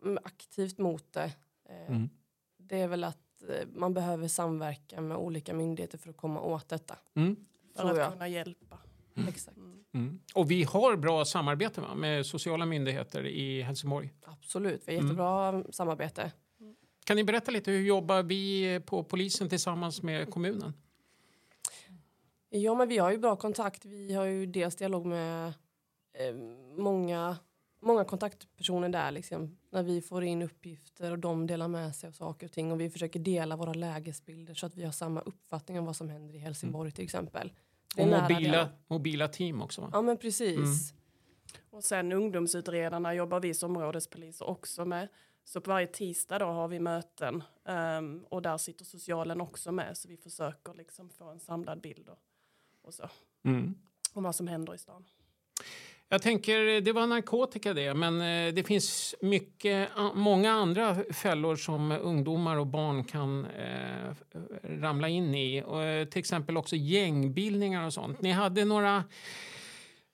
mm, 0.02 0.18
aktivt 0.24 0.78
mot 0.78 1.12
det. 1.12 1.32
Eh, 1.68 1.90
mm. 1.90 2.08
Det 2.56 2.80
är 2.80 2.88
väl 2.88 3.04
att 3.04 3.42
eh, 3.48 3.68
man 3.74 3.94
behöver 3.94 4.28
samverka 4.28 5.00
med 5.00 5.16
olika 5.16 5.54
myndigheter 5.54 5.98
för 5.98 6.10
att 6.10 6.16
komma 6.16 6.40
åt 6.40 6.68
detta. 6.68 6.98
Mm. 7.14 7.36
För 7.76 8.00
att 8.00 8.12
kunna 8.12 8.28
hjälpa. 8.28 8.78
Mm. 9.16 9.28
Exakt. 9.28 9.56
Mm. 9.56 9.84
mm. 9.94 10.20
Och 10.34 10.50
vi 10.50 10.62
har 10.62 10.96
bra 10.96 11.24
samarbete 11.24 11.80
va? 11.80 11.94
med 11.94 12.26
sociala 12.26 12.66
myndigheter 12.66 13.26
i 13.26 13.62
Helsingborg? 13.62 14.12
Absolut, 14.24 14.82
vi 14.88 14.96
har 14.96 15.02
jättebra 15.02 15.64
samarbete. 15.70 16.32
Kan 17.04 17.16
ni 17.16 17.24
berätta 17.24 17.50
lite, 17.50 17.70
hur 17.70 17.82
jobbar 17.82 18.22
vi 18.22 18.80
på 18.86 19.04
polisen 19.04 19.48
tillsammans 19.48 20.02
med 20.02 20.30
kommunen? 20.30 20.74
Ja, 22.54 22.74
men 22.74 22.88
vi 22.88 22.98
har 22.98 23.10
ju 23.10 23.18
bra 23.18 23.36
kontakt. 23.36 23.84
Vi 23.84 24.14
har 24.14 24.24
ju 24.24 24.46
dels 24.46 24.76
dialog 24.76 25.06
med 25.06 25.46
eh, 26.12 26.34
många 26.76 27.36
många 27.82 28.04
kontaktpersoner 28.04 28.88
där 28.88 29.10
liksom, 29.10 29.56
när 29.70 29.82
vi 29.82 30.02
får 30.02 30.24
in 30.24 30.42
uppgifter 30.42 31.10
och 31.10 31.18
de 31.18 31.46
delar 31.46 31.68
med 31.68 31.96
sig 31.96 32.08
av 32.08 32.12
saker 32.12 32.46
och 32.46 32.52
ting 32.52 32.72
och 32.72 32.80
vi 32.80 32.90
försöker 32.90 33.20
dela 33.20 33.56
våra 33.56 33.72
lägesbilder 33.72 34.54
så 34.54 34.66
att 34.66 34.76
vi 34.76 34.84
har 34.84 34.92
samma 34.92 35.20
uppfattning 35.20 35.78
om 35.78 35.84
vad 35.84 35.96
som 35.96 36.08
händer 36.08 36.34
i 36.34 36.38
Helsingborg 36.38 36.88
mm. 36.88 36.92
till 36.92 37.04
exempel. 37.04 37.52
Och 37.96 38.06
mobila, 38.06 38.68
mobila 38.86 39.28
team 39.28 39.62
också 39.62 39.80
va? 39.80 39.90
Ja 39.92 40.02
men 40.02 40.16
precis. 40.16 40.58
Mm. 40.58 41.62
Och 41.70 41.84
sen 41.84 42.12
ungdomsutredarna 42.12 43.14
jobbar 43.14 43.40
vi 43.40 43.54
som 43.54 43.76
områdespoliser 43.76 44.48
också 44.48 44.84
med. 44.84 45.08
Så 45.44 45.60
på 45.60 45.70
varje 45.70 45.86
tisdag 45.86 46.38
då 46.38 46.46
har 46.46 46.68
vi 46.68 46.80
möten 46.80 47.42
um, 47.64 48.24
och 48.28 48.42
där 48.42 48.58
sitter 48.58 48.84
socialen 48.84 49.40
också 49.40 49.72
med 49.72 49.96
så 49.96 50.08
vi 50.08 50.16
försöker 50.16 50.74
liksom 50.74 51.10
få 51.10 51.24
en 51.24 51.40
samlad 51.40 51.80
bild 51.80 52.08
och, 52.08 52.18
och 52.82 52.94
så. 52.94 53.08
Mm. 53.44 53.74
Om 54.12 54.22
vad 54.22 54.34
som 54.34 54.48
händer 54.48 54.74
i 54.74 54.78
stan. 54.78 55.04
Jag 56.08 56.22
tänker, 56.22 56.80
det 56.80 56.92
var 56.92 57.06
narkotika 57.06 57.74
det, 57.74 57.94
men 57.94 58.20
eh, 58.20 58.54
det 58.54 58.64
finns 58.64 59.14
mycket, 59.20 59.88
många 60.14 60.52
andra 60.52 60.96
fällor 61.12 61.56
som 61.56 61.92
ungdomar 61.92 62.56
och 62.56 62.66
barn 62.66 63.04
kan 63.04 63.44
eh, 63.44 64.14
ramla 64.62 65.08
in 65.08 65.34
i. 65.34 65.62
Och, 65.66 65.82
eh, 65.82 66.04
till 66.08 66.18
exempel 66.18 66.56
också 66.56 66.76
gängbildningar 66.76 67.86
och 67.86 67.92
sånt. 67.92 68.22
Ni 68.22 68.30
hade 68.30 68.64
några 68.64 69.04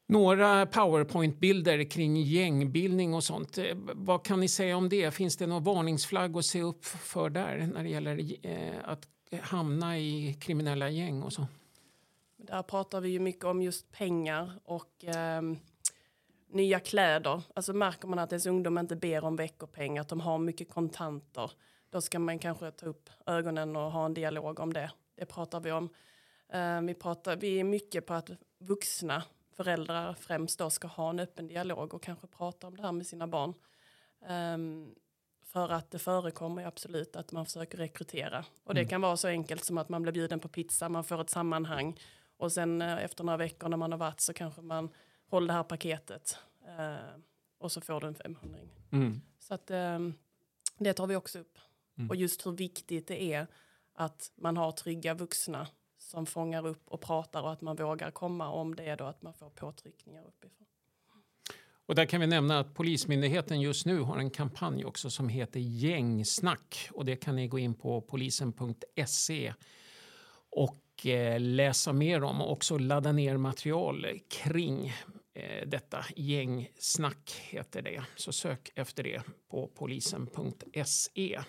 några 0.08 0.66
powerpoint-bilder 0.66 1.90
kring 1.90 2.16
gängbildning 2.16 3.14
och 3.14 3.24
sånt. 3.24 3.58
Eh, 3.58 3.64
vad 3.94 4.24
kan 4.24 4.40
ni 4.40 4.48
säga 4.48 4.76
om 4.76 4.88
det? 4.88 5.10
Finns 5.10 5.36
det 5.36 5.46
någon 5.46 5.64
varningsflagg 5.64 6.36
att 6.36 6.44
se 6.44 6.62
upp 6.62 6.84
för 6.84 7.30
där 7.30 7.70
när 7.74 7.82
det 7.82 7.88
gäller 7.88 8.46
eh, 8.46 8.72
att 8.84 9.08
hamna 9.42 9.98
i 9.98 10.36
kriminella 10.40 10.90
gäng 10.90 11.22
och 11.22 11.32
så? 11.32 11.46
Där 12.48 12.62
pratar 12.62 13.00
vi 13.00 13.08
ju 13.08 13.18
mycket 13.18 13.44
om 13.44 13.62
just 13.62 13.92
pengar 13.92 14.52
och 14.64 15.04
eh, 15.04 15.42
nya 16.48 16.80
kläder. 16.80 17.42
Alltså 17.54 17.72
märker 17.72 18.08
man 18.08 18.18
att 18.18 18.32
ens 18.32 18.46
ungdom 18.46 18.78
inte 18.78 18.96
ber 18.96 19.24
om 19.24 19.36
veckopeng, 19.36 19.98
att 19.98 20.08
de 20.08 20.20
har 20.20 20.38
mycket 20.38 20.70
kontanter, 20.70 21.50
då 21.90 22.00
ska 22.00 22.18
man 22.18 22.38
kanske 22.38 22.70
ta 22.70 22.86
upp 22.86 23.10
ögonen 23.26 23.76
och 23.76 23.92
ha 23.92 24.06
en 24.06 24.14
dialog 24.14 24.60
om 24.60 24.72
det. 24.72 24.90
Det 25.14 25.26
pratar 25.26 25.60
vi 25.60 25.72
om. 25.72 25.88
Eh, 26.48 26.80
vi, 26.80 26.94
pratar, 26.94 27.36
vi 27.36 27.60
är 27.60 27.64
mycket 27.64 28.06
på 28.06 28.14
att 28.14 28.30
vuxna 28.58 29.22
föräldrar 29.56 30.14
främst 30.14 30.58
då 30.58 30.70
ska 30.70 30.88
ha 30.88 31.10
en 31.10 31.20
öppen 31.20 31.46
dialog 31.46 31.94
och 31.94 32.02
kanske 32.02 32.26
prata 32.26 32.66
om 32.66 32.76
det 32.76 32.82
här 32.82 32.92
med 32.92 33.06
sina 33.06 33.26
barn. 33.26 33.54
Um, 34.54 34.94
för 35.44 35.68
att 35.68 35.90
det 35.90 35.98
förekommer 35.98 36.66
absolut 36.66 37.16
att 37.16 37.32
man 37.32 37.46
försöker 37.46 37.78
rekrytera. 37.78 38.44
Och 38.64 38.74
det 38.74 38.80
mm. 38.80 38.88
kan 38.88 39.00
vara 39.00 39.16
så 39.16 39.28
enkelt 39.28 39.64
som 39.64 39.78
att 39.78 39.88
man 39.88 40.02
blir 40.02 40.12
bjuden 40.12 40.40
på 40.40 40.48
pizza, 40.48 40.88
man 40.88 41.04
får 41.04 41.20
ett 41.20 41.30
sammanhang 41.30 41.98
och 42.38 42.52
sen 42.52 42.82
eh, 42.82 43.04
efter 43.04 43.24
några 43.24 43.36
veckor 43.36 43.68
när 43.68 43.76
man 43.76 43.92
har 43.92 43.98
varit 43.98 44.20
så 44.20 44.32
kanske 44.32 44.62
man 44.62 44.88
håller 45.26 45.46
det 45.46 45.52
här 45.52 45.62
paketet 45.62 46.38
uh, 46.78 47.20
och 47.58 47.72
så 47.72 47.80
får 47.80 48.00
du 48.00 48.06
en 48.06 48.14
500 48.14 48.58
mm. 48.90 49.20
Så 49.38 49.54
att 49.54 49.70
um, 49.70 50.14
det 50.78 50.92
tar 50.92 51.06
vi 51.06 51.16
också 51.16 51.38
upp. 51.38 51.58
Mm. 51.98 52.10
Och 52.10 52.16
just 52.16 52.46
hur 52.46 52.52
viktigt 52.52 53.06
det 53.06 53.22
är 53.22 53.46
att 53.94 54.32
man 54.34 54.56
har 54.56 54.72
trygga 54.72 55.14
vuxna 55.14 55.66
som 55.98 56.26
fångar 56.26 56.66
upp 56.66 56.88
och 56.88 57.00
pratar 57.00 57.42
och 57.42 57.52
att 57.52 57.60
man 57.60 57.76
vågar 57.76 58.10
komma 58.10 58.48
om 58.48 58.74
det 58.74 58.84
är 58.84 58.96
då 58.96 59.04
att 59.04 59.22
man 59.22 59.34
får 59.34 59.50
påtryckningar 59.50 60.24
uppifrån. 60.26 60.66
Och 61.86 61.94
där 61.94 62.06
kan 62.06 62.20
vi 62.20 62.26
nämna 62.26 62.58
att 62.58 62.74
Polismyndigheten 62.74 63.60
just 63.60 63.86
nu 63.86 64.00
har 64.00 64.18
en 64.18 64.30
kampanj 64.30 64.84
också 64.84 65.10
som 65.10 65.28
heter 65.28 65.60
Gängsnack 65.60 66.88
och 66.92 67.04
det 67.04 67.16
kan 67.16 67.36
ni 67.36 67.48
gå 67.48 67.58
in 67.58 67.74
på 67.74 68.00
polisen.se 68.00 69.54
och 70.50 70.76
och 70.98 71.06
eh, 71.06 71.40
läsa 71.40 71.92
mer 71.92 72.22
om 72.22 72.40
och 72.40 72.52
också 72.52 72.78
ladda 72.78 73.12
ner 73.12 73.36
material 73.36 74.06
kring 74.28 74.92
eh, 75.34 75.66
detta. 75.66 76.04
Gängsnack 76.16 77.40
heter 77.50 77.82
det, 77.82 78.02
så 78.16 78.32
sök 78.32 78.72
efter 78.74 79.02
det 79.02 79.22
på 79.50 79.70
polisen.se. 79.74 81.40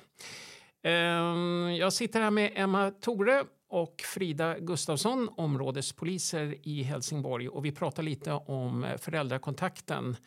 Ehm, 0.83 1.75
jag 1.75 1.93
sitter 1.93 2.21
här 2.21 2.31
med 2.31 2.51
Emma 2.55 2.91
Tore 2.91 3.43
och 3.69 4.01
Frida 4.05 4.59
Gustafsson, 4.59 5.29
områdespoliser 5.37 6.55
i 6.63 6.83
Helsingborg. 6.83 7.49
Och 7.49 7.65
vi 7.65 7.71
pratar 7.71 8.03
lite 8.03 8.33
om 8.33 8.83
eh, 8.83 8.97
föräldrakontakten 8.97 10.17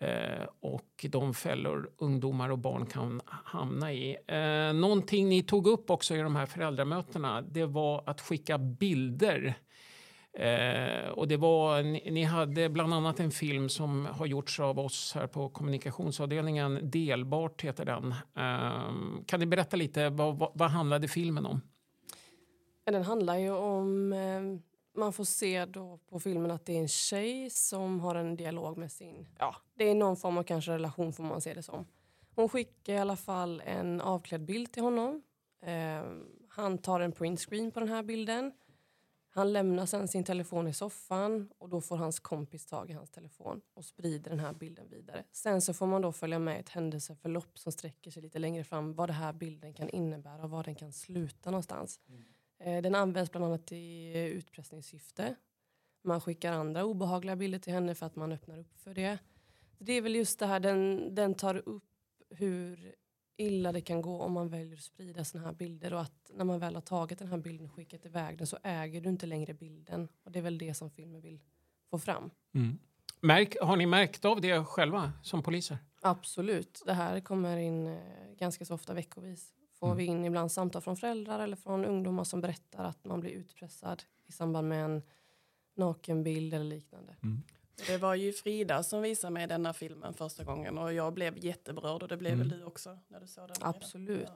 Eh, 0.00 0.46
och 0.60 1.06
de 1.10 1.34
fällor 1.34 1.90
ungdomar 1.98 2.50
och 2.50 2.58
barn 2.58 2.86
kan 2.86 3.20
hamna 3.26 3.92
i. 3.92 4.16
Eh, 4.26 4.72
någonting 4.72 5.28
ni 5.28 5.42
tog 5.42 5.66
upp 5.66 5.90
också 5.90 6.16
i 6.16 6.18
de 6.18 6.36
här 6.36 6.46
föräldramötena 6.46 7.42
det 7.42 7.66
var 7.66 8.02
att 8.06 8.20
skicka 8.20 8.58
bilder. 8.58 9.54
Eh, 10.32 11.08
och 11.08 11.28
det 11.28 11.36
var, 11.36 11.82
ni, 11.82 12.10
ni, 12.10 12.22
hade 12.24 12.68
bland 12.68 12.94
annat 12.94 13.20
en 13.20 13.30
film 13.30 13.68
som 13.68 14.06
har 14.06 14.26
gjorts 14.26 14.60
av 14.60 14.78
oss 14.78 15.12
här 15.14 15.26
på 15.26 15.48
kommunikationsavdelningen. 15.48 16.90
Delbart 16.90 17.62
heter 17.62 17.84
den. 17.84 18.12
Eh, 18.12 18.92
kan 19.26 19.40
ni 19.40 19.46
berätta 19.46 19.76
lite, 19.76 20.08
vad, 20.08 20.38
vad, 20.38 20.50
vad 20.54 20.70
handlade 20.70 21.08
filmen 21.08 21.46
om? 21.46 21.60
Den 22.84 23.02
handlar 23.02 23.36
ju 23.36 23.50
om... 23.50 24.12
Eh, 24.12 24.77
man 24.98 25.12
får 25.12 25.24
se 25.24 25.64
då 25.64 25.98
på 26.08 26.20
filmen 26.20 26.50
att 26.50 26.66
det 26.66 26.72
är 26.72 26.80
en 26.80 26.88
tjej 26.88 27.50
som 27.50 28.00
har 28.00 28.14
en 28.14 28.36
dialog 28.36 28.76
med 28.76 28.92
sin... 28.92 29.26
Ja, 29.38 29.56
det 29.74 29.84
är 29.84 29.94
någon 29.94 30.16
form 30.16 30.38
av 30.38 30.42
kanske 30.42 30.72
relation 30.72 31.12
får 31.12 31.24
man 31.24 31.40
se 31.40 31.54
det 31.54 31.62
som. 31.62 31.86
Hon 32.34 32.48
skickar 32.48 32.92
i 32.92 32.98
alla 32.98 33.16
fall 33.16 33.62
en 33.66 34.00
avklädd 34.00 34.44
bild 34.44 34.72
till 34.72 34.82
honom. 34.82 35.22
Eh, 35.62 36.02
han 36.48 36.78
tar 36.78 37.00
en 37.00 37.12
printscreen 37.12 37.70
på 37.70 37.80
den 37.80 37.88
här 37.88 38.02
bilden. 38.02 38.52
Han 39.30 39.52
lämnar 39.52 39.86
sen 39.86 40.08
sin 40.08 40.24
telefon 40.24 40.68
i 40.68 40.72
soffan 40.72 41.48
och 41.58 41.68
då 41.68 41.80
får 41.80 41.96
hans 41.96 42.20
kompis 42.20 42.66
tag 42.66 42.90
i 42.90 42.92
hans 42.92 43.10
telefon 43.10 43.60
och 43.74 43.84
sprider 43.84 44.30
den 44.30 44.40
här 44.40 44.52
bilden 44.52 44.88
vidare. 44.88 45.24
Sen 45.32 45.60
så 45.60 45.74
får 45.74 45.86
man 45.86 46.02
då 46.02 46.12
följa 46.12 46.38
med 46.38 46.60
ett 46.60 46.68
händelseförlopp 46.68 47.58
som 47.58 47.72
sträcker 47.72 48.10
sig 48.10 48.22
lite 48.22 48.38
längre 48.38 48.64
fram 48.64 48.94
vad 48.94 49.08
den 49.08 49.16
här 49.16 49.32
bilden 49.32 49.74
kan 49.74 49.88
innebära 49.88 50.42
och 50.42 50.50
var 50.50 50.64
den 50.64 50.74
kan 50.74 50.92
sluta 50.92 51.50
någonstans. 51.50 52.00
Mm. 52.08 52.24
Eh, 52.58 52.82
den 52.82 52.94
används 52.94 53.30
bland 53.30 53.44
annat 53.44 53.72
i 53.72 54.12
utpressningssyfte. 54.34 55.34
Man 56.02 56.20
skickar 56.20 56.52
andra 56.52 56.84
obehagliga 56.84 57.36
bilder 57.36 57.58
till 57.58 57.72
henne 57.72 57.94
för 57.94 58.06
att 58.06 58.16
man 58.16 58.32
öppnar 58.32 58.58
upp 58.58 58.78
för 58.78 58.94
det. 58.94 59.18
Det 59.78 59.92
är 59.92 60.02
väl 60.02 60.14
just 60.14 60.38
det 60.38 60.46
här, 60.46 60.60
den, 60.60 61.14
den 61.14 61.34
tar 61.34 61.68
upp 61.68 61.84
hur 62.30 62.94
illa 63.36 63.72
det 63.72 63.80
kan 63.80 64.02
gå 64.02 64.22
om 64.22 64.32
man 64.32 64.48
väljer 64.48 64.76
att 64.76 64.82
sprida 64.82 65.24
såna 65.24 65.44
här 65.44 65.52
bilder 65.52 65.92
och 65.92 66.00
att 66.00 66.30
när 66.34 66.44
man 66.44 66.58
väl 66.58 66.74
har 66.74 66.82
tagit 66.82 67.18
den 67.18 67.28
här 67.28 67.38
bilden 67.38 67.66
och 67.66 67.72
skickat 67.72 68.06
iväg 68.06 68.38
den 68.38 68.46
så 68.46 68.58
äger 68.62 69.00
du 69.00 69.08
inte 69.08 69.26
längre 69.26 69.54
bilden. 69.54 70.08
Och 70.24 70.32
det 70.32 70.38
är 70.38 70.42
väl 70.42 70.58
det 70.58 70.74
som 70.74 70.90
filmen 70.90 71.20
vill 71.20 71.40
få 71.90 71.98
fram. 71.98 72.30
Mm. 72.54 72.78
Märk, 73.20 73.56
har 73.62 73.76
ni 73.76 73.86
märkt 73.86 74.24
av 74.24 74.40
det 74.40 74.64
själva 74.64 75.12
som 75.22 75.42
poliser? 75.42 75.78
Absolut. 76.00 76.82
Det 76.86 76.92
här 76.92 77.20
kommer 77.20 77.56
in 77.56 77.86
eh, 77.86 77.98
ganska 78.38 78.64
så 78.64 78.74
ofta 78.74 78.94
veckovis 78.94 79.52
får 79.80 79.86
mm. 79.86 79.98
vi 79.98 80.04
in 80.04 80.24
ibland 80.24 80.52
samtal 80.52 80.82
från 80.82 80.96
föräldrar 80.96 81.40
eller 81.40 81.56
från 81.56 81.84
ungdomar 81.84 82.24
som 82.24 82.40
berättar 82.40 82.84
att 82.84 83.04
man 83.04 83.20
blir 83.20 83.30
utpressad 83.30 84.02
i 84.26 84.32
samband 84.32 84.68
med 84.68 84.84
en 84.84 85.02
nakenbild 85.74 86.54
eller 86.54 86.64
liknande. 86.64 87.16
Mm. 87.22 87.42
Det 87.86 87.98
var 87.98 88.14
ju 88.14 88.32
Frida 88.32 88.82
som 88.82 89.02
visade 89.02 89.30
mig 89.30 89.46
denna 89.46 89.72
filmen 89.72 90.14
första 90.14 90.44
gången 90.44 90.78
och 90.78 90.92
jag 90.92 91.14
blev 91.14 91.44
jätteberörd 91.44 92.02
och 92.02 92.08
det 92.08 92.16
blev 92.16 92.32
mm. 92.32 92.48
väl 92.48 92.58
du 92.58 92.64
också 92.64 92.98
när 93.08 93.20
du 93.20 93.26
såg 93.26 93.48
den? 93.48 93.56
Absolut. 93.60 94.28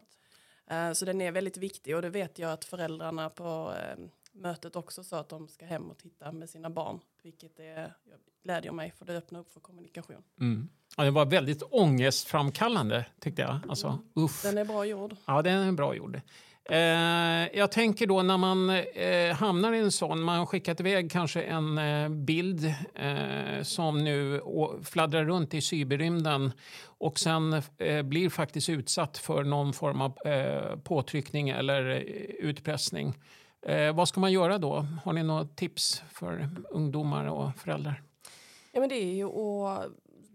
Uh, 0.72 0.92
så 0.92 1.04
den 1.04 1.20
är 1.20 1.32
väldigt 1.32 1.56
viktig 1.56 1.96
och 1.96 2.02
det 2.02 2.10
vet 2.10 2.38
jag 2.38 2.52
att 2.52 2.64
föräldrarna 2.64 3.30
på 3.30 3.74
uh, 3.98 4.06
mötet 4.32 4.76
också 4.76 5.04
sa 5.04 5.20
att 5.20 5.28
de 5.28 5.48
ska 5.48 5.66
hem 5.66 5.90
och 5.90 5.98
titta 5.98 6.32
med 6.32 6.50
sina 6.50 6.70
barn. 6.70 7.00
Vilket 7.22 7.58
är, 7.58 7.94
glädjer 8.42 8.72
mig 8.72 8.92
för 8.98 9.04
det 9.04 9.16
öppnar 9.16 9.40
upp 9.40 9.52
för 9.52 9.60
kommunikation. 9.60 10.22
Mm. 10.40 10.68
Ja, 10.96 11.04
det 11.04 11.10
var 11.10 11.26
väldigt 11.26 11.62
ångestframkallande 11.70 13.06
tyckte 13.20 13.42
jag. 13.42 13.58
Alltså, 13.68 13.98
uff. 14.14 14.42
Den 14.42 14.58
är 14.58 14.64
bra 14.64 14.84
gjord. 14.84 15.16
Ja, 15.26 15.42
den 15.42 15.68
är 15.68 15.72
bra 15.72 15.94
gjord. 15.94 16.20
Eh, 16.64 17.58
jag 17.58 17.72
tänker 17.72 18.06
då 18.06 18.22
när 18.22 18.36
man 18.36 18.70
eh, 18.70 19.34
hamnar 19.36 19.72
i 19.72 19.78
en 19.78 19.92
sån, 19.92 20.22
man 20.22 20.38
har 20.38 20.46
skickat 20.46 20.80
iväg 20.80 21.10
kanske 21.10 21.42
en 21.42 21.78
eh, 21.78 22.08
bild 22.08 22.74
eh, 22.94 23.62
som 23.62 24.04
nu 24.04 24.40
fladdrar 24.84 25.24
runt 25.24 25.54
i 25.54 25.60
cyberrymden 25.60 26.52
och 26.84 27.18
sen 27.18 27.62
eh, 27.78 28.02
blir 28.02 28.28
faktiskt 28.28 28.68
utsatt 28.68 29.18
för 29.18 29.44
någon 29.44 29.72
form 29.72 30.00
av 30.00 30.18
eh, 30.26 30.76
påtryckning 30.76 31.48
eller 31.48 31.84
utpressning. 32.38 33.14
Vad 33.94 34.08
ska 34.08 34.20
man 34.20 34.32
göra 34.32 34.58
då? 34.58 34.86
Har 35.04 35.12
ni 35.12 35.22
några 35.22 35.44
tips 35.44 36.02
för 36.08 36.50
ungdomar 36.70 37.26
och 37.26 37.56
föräldrar? 37.56 38.02
Ja, 38.72 38.80
men 38.80 38.88
det 38.88 38.94
är 38.94 39.14
ju 39.14 39.26
att 39.26 39.90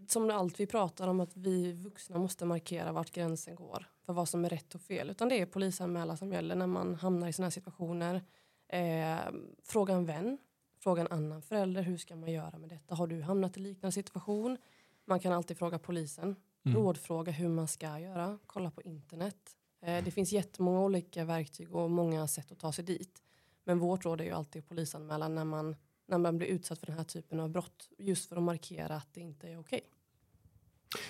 som 0.08 0.30
allt 0.30 0.60
vi 0.60 0.66
pratar 0.66 1.08
om 1.08 1.20
att 1.20 1.36
vi 1.36 1.72
vuxna 1.72 2.18
måste 2.18 2.44
markera 2.44 2.92
vart 2.92 3.10
gränsen 3.10 3.54
går 3.54 3.86
för 4.06 4.12
vad 4.12 4.28
som 4.28 4.44
är 4.44 4.48
rätt 4.48 4.74
och 4.74 4.80
fel. 4.80 5.10
Utan 5.10 5.28
det 5.28 5.40
är 5.40 5.46
polisanmälan 5.46 6.16
som 6.16 6.32
gäller 6.32 6.54
när 6.54 6.66
man 6.66 6.94
hamnar 6.94 7.28
i 7.28 7.32
sådana 7.32 7.46
här 7.46 7.50
situationer. 7.50 8.22
Eh, 8.68 9.18
fråga 9.64 9.94
en 9.94 10.06
vän, 10.06 10.38
fråga 10.80 11.00
en 11.00 11.08
annan 11.08 11.42
förälder. 11.42 11.82
Hur 11.82 11.96
ska 11.96 12.16
man 12.16 12.32
göra 12.32 12.58
med 12.58 12.68
detta? 12.68 12.94
Har 12.94 13.06
du 13.06 13.22
hamnat 13.22 13.56
i 13.56 13.60
liknande 13.60 13.92
situation? 13.92 14.56
Man 15.04 15.20
kan 15.20 15.32
alltid 15.32 15.58
fråga 15.58 15.78
polisen. 15.78 16.36
Mm. 16.64 16.78
Rådfråga 16.78 17.32
hur 17.32 17.48
man 17.48 17.68
ska 17.68 17.98
göra. 17.98 18.38
Kolla 18.46 18.70
på 18.70 18.82
internet. 18.82 19.56
Eh, 19.82 20.04
det 20.04 20.10
finns 20.10 20.32
jättemånga 20.32 20.80
olika 20.80 21.24
verktyg 21.24 21.74
och 21.74 21.90
många 21.90 22.26
sätt 22.26 22.52
att 22.52 22.58
ta 22.58 22.72
sig 22.72 22.84
dit. 22.84 23.22
Men 23.64 23.78
vårt 23.78 24.04
råd 24.04 24.20
är 24.20 24.24
ju 24.24 24.32
alltid 24.32 24.68
polisanmälan 24.68 25.34
när 25.34 25.44
man, 25.44 25.76
när 26.06 26.18
man 26.18 26.38
blir 26.38 26.48
utsatt 26.48 26.78
för 26.78 26.86
den 26.86 26.96
här 26.96 27.04
typen 27.04 27.40
av 27.40 27.50
brott. 27.50 27.88
Just 27.98 28.28
för 28.28 28.36
att 28.36 28.42
markera 28.42 28.96
att 28.96 29.08
det 29.12 29.20
inte 29.20 29.48
är 29.48 29.60
okej. 29.60 29.78
Okay. 29.78 29.90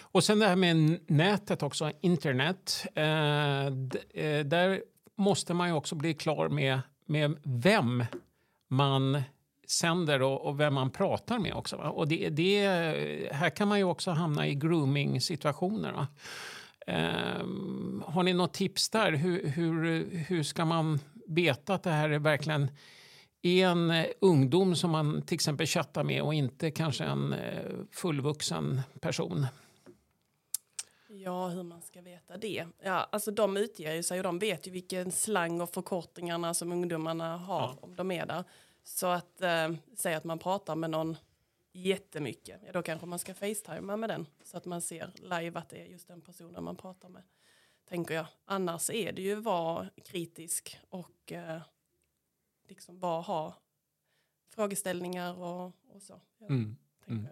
Och 0.02 0.24
sen 0.24 0.38
det 0.38 0.46
här 0.46 0.56
med 0.56 1.00
nätet 1.10 1.62
också, 1.62 1.92
internet. 2.00 2.86
Eh, 2.94 3.66
eh, 3.66 4.44
där 4.46 4.82
måste 5.14 5.54
man 5.54 5.68
ju 5.68 5.74
också 5.74 5.94
bli 5.94 6.14
klar 6.14 6.48
med, 6.48 6.80
med 7.04 7.36
vem 7.44 8.04
man 8.68 9.22
sänder 9.66 10.22
och, 10.22 10.46
och 10.46 10.60
vem 10.60 10.74
man 10.74 10.90
pratar 10.90 11.38
med 11.38 11.54
också. 11.54 11.76
Va? 11.76 11.90
Och 11.90 12.08
det, 12.08 12.28
det, 12.28 12.66
här 13.32 13.50
kan 13.50 13.68
man 13.68 13.78
ju 13.78 13.84
också 13.84 14.10
hamna 14.10 14.46
i 14.46 14.54
grooming-situationer. 14.54 16.06
Eh, 16.88 17.44
har 18.04 18.22
ni 18.22 18.32
något 18.32 18.54
tips 18.54 18.90
där? 18.90 19.12
Hur, 19.12 19.46
hur, 19.46 20.04
hur 20.28 20.42
ska 20.42 20.64
man 20.64 21.00
veta 21.26 21.74
att 21.74 21.82
det 21.82 21.90
här 21.90 22.10
är 22.10 22.18
verkligen 22.18 22.70
är 23.42 23.66
en 23.66 23.90
eh, 23.90 24.06
ungdom 24.20 24.76
som 24.76 24.90
man 24.90 25.22
till 25.22 25.34
exempel 25.34 25.66
chattar 25.66 26.04
med 26.04 26.22
och 26.22 26.34
inte 26.34 26.70
kanske 26.70 27.04
en 27.04 27.32
eh, 27.32 27.62
fullvuxen 27.92 28.80
person? 29.00 29.46
Ja, 31.08 31.48
hur 31.48 31.62
man 31.62 31.82
ska 31.82 32.00
veta 32.00 32.36
det. 32.36 32.66
Ja, 32.82 33.08
alltså 33.12 33.30
de 33.30 33.56
utger 33.56 33.94
ju 33.94 34.02
sig 34.02 34.18
och 34.18 34.24
de 34.24 34.38
vet 34.38 34.66
ju 34.66 34.70
vilken 34.70 35.12
slang 35.12 35.60
och 35.60 35.70
förkortningarna 35.70 36.54
som 36.54 36.72
ungdomarna 36.72 37.36
har 37.36 37.60
ja. 37.60 37.78
om 37.80 37.96
de 37.96 38.10
är 38.10 38.26
där. 38.26 38.44
Så 38.84 39.06
att 39.06 39.42
eh, 39.42 39.72
säga 39.96 40.16
att 40.16 40.24
man 40.24 40.38
pratar 40.38 40.76
med 40.76 40.90
någon 40.90 41.16
jättemycket, 41.72 42.60
ja, 42.66 42.72
då 42.72 42.82
kanske 42.82 43.06
man 43.06 43.18
ska 43.18 43.34
facetima 43.34 43.96
med 43.96 44.10
den 44.10 44.26
så 44.42 44.56
att 44.56 44.64
man 44.64 44.82
ser 44.82 45.12
live 45.16 45.58
att 45.58 45.68
det 45.68 45.80
är 45.80 45.86
just 45.86 46.08
den 46.08 46.20
personen 46.20 46.64
man 46.64 46.76
pratar 46.76 47.08
med. 47.08 47.22
Tänker 47.88 48.14
jag. 48.14 48.26
Annars 48.44 48.90
är 48.90 49.12
det 49.12 49.22
ju 49.22 49.34
vara 49.34 49.90
kritisk 50.04 50.78
och 50.88 51.32
eh, 51.32 51.62
liksom 52.68 53.00
bara 53.00 53.20
ha 53.20 53.56
frågeställningar 54.54 55.38
och, 55.38 55.66
och 55.66 56.02
så. 56.02 56.20
Ja, 56.38 56.46
mm. 56.46 56.76
mm. 57.06 57.26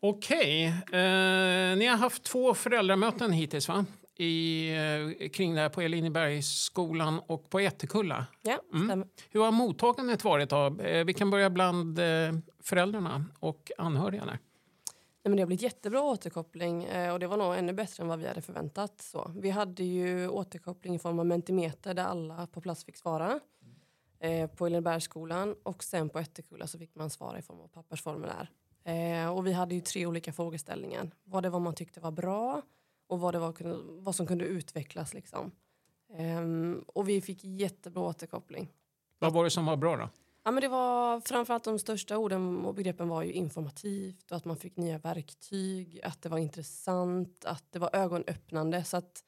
Okej, 0.00 0.66
eh, 0.66 1.76
ni 1.76 1.86
har 1.86 1.96
haft 1.96 2.22
två 2.22 2.54
föräldramöten 2.54 3.32
hittills 3.32 3.68
va? 3.68 3.86
I, 4.16 4.68
eh, 4.70 5.28
kring 5.28 5.54
det 5.54 5.60
här 5.60 5.68
på 5.68 5.80
Elinbergsskolan 5.80 7.20
och 7.26 7.50
på 7.50 7.60
Ättekulla. 7.60 8.26
Ja, 8.42 8.60
mm. 8.74 9.04
Hur 9.30 9.40
har 9.40 9.52
mottagandet 9.52 10.24
varit? 10.24 10.50
Då? 10.50 10.80
Eh, 10.80 11.04
vi 11.04 11.14
kan 11.14 11.30
börja 11.30 11.50
bland 11.50 11.98
eh, 11.98 12.32
föräldrarna 12.60 13.24
och 13.40 13.72
anhöriga. 13.78 14.24
Där. 14.24 14.38
Nej, 15.22 15.30
men 15.30 15.36
det 15.36 15.42
har 15.42 15.46
blivit 15.46 15.62
jättebra 15.62 16.02
återkoppling 16.02 16.88
och 17.12 17.20
det 17.20 17.26
var 17.26 17.36
nog 17.36 17.54
ännu 17.54 17.72
bättre 17.72 18.02
än 18.02 18.08
vad 18.08 18.18
vi 18.18 18.26
hade 18.26 18.42
förväntat. 18.42 19.00
Så. 19.00 19.30
Vi 19.36 19.50
hade 19.50 19.84
ju 19.84 20.28
återkoppling 20.28 20.94
i 20.94 20.98
form 20.98 21.18
av 21.18 21.26
mentimeter 21.26 21.94
där 21.94 22.04
alla 22.04 22.46
på 22.46 22.60
plats 22.60 22.84
fick 22.84 22.96
svara 22.96 23.40
eh, 24.24 24.50
på 24.50 24.66
Elinbergsskolan 24.66 25.54
och 25.62 25.84
sen 25.84 26.08
på 26.08 26.18
Ättekulla 26.18 26.66
så 26.66 26.78
fick 26.78 26.94
man 26.94 27.10
svara 27.10 27.38
i 27.38 27.42
form 27.42 27.60
av 27.60 27.68
pappersformulär. 27.68 28.50
Eh, 28.84 29.36
och 29.36 29.46
vi 29.46 29.52
hade 29.52 29.74
ju 29.74 29.80
tre 29.80 30.06
olika 30.06 30.32
frågeställningar. 30.32 31.10
Vad 31.24 31.42
det 31.42 31.50
var 31.50 31.60
man 31.60 31.74
tyckte 31.74 32.00
var 32.00 32.10
bra 32.10 32.62
och 33.14 33.20
vad, 33.20 33.34
det 33.34 33.38
var, 33.38 33.54
vad 34.02 34.14
som 34.14 34.26
kunde 34.26 34.44
utvecklas. 34.44 35.14
Liksom. 35.14 35.52
Eh, 36.14 36.42
och 36.86 37.08
vi 37.08 37.20
fick 37.20 37.44
jättebra 37.44 38.02
återkoppling. 38.02 38.72
Vad 39.18 39.32
var 39.32 39.44
det 39.44 39.50
som 39.50 39.66
var 39.66 39.76
bra 39.76 39.96
då? 39.96 40.08
Ja, 40.44 40.50
men 40.50 40.60
det 40.60 40.68
var 40.68 41.20
framförallt 41.20 41.64
de 41.64 41.78
största 41.78 42.18
orden 42.18 42.64
och 42.64 42.74
begreppen 42.74 43.08
var 43.08 43.22
ju 43.22 43.32
informativt 43.32 44.30
och 44.30 44.36
att 44.36 44.44
man 44.44 44.56
fick 44.56 44.76
nya 44.76 44.98
verktyg, 44.98 46.00
att 46.02 46.22
det 46.22 46.28
var 46.28 46.38
intressant, 46.38 47.44
att 47.44 47.64
det 47.70 47.78
var 47.78 47.90
ögonöppnande. 47.92 48.84
Så 48.84 48.96
att 48.96 49.24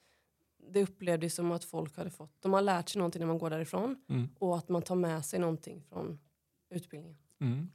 det 0.73 0.83
upplevdes 0.83 1.35
som 1.35 1.53
att 1.53 1.65
folk 1.65 1.97
hade 1.97 2.11
fått, 2.11 2.43
de 2.43 2.53
har 2.53 2.63
lärt 2.63 2.89
sig 2.89 2.99
någonting 2.99 3.21
när 3.21 3.27
man 3.27 3.39
går 3.39 3.51
därifrån 3.51 3.97
mm. 4.09 4.29
och 4.39 4.57
att 4.59 4.69
man 4.69 4.83
tar 4.83 4.95
med 4.95 5.25
sig 5.25 5.39
någonting 5.39 5.85
från 5.89 6.19
utbildningen. 6.71 7.19
Mm. 7.41 7.71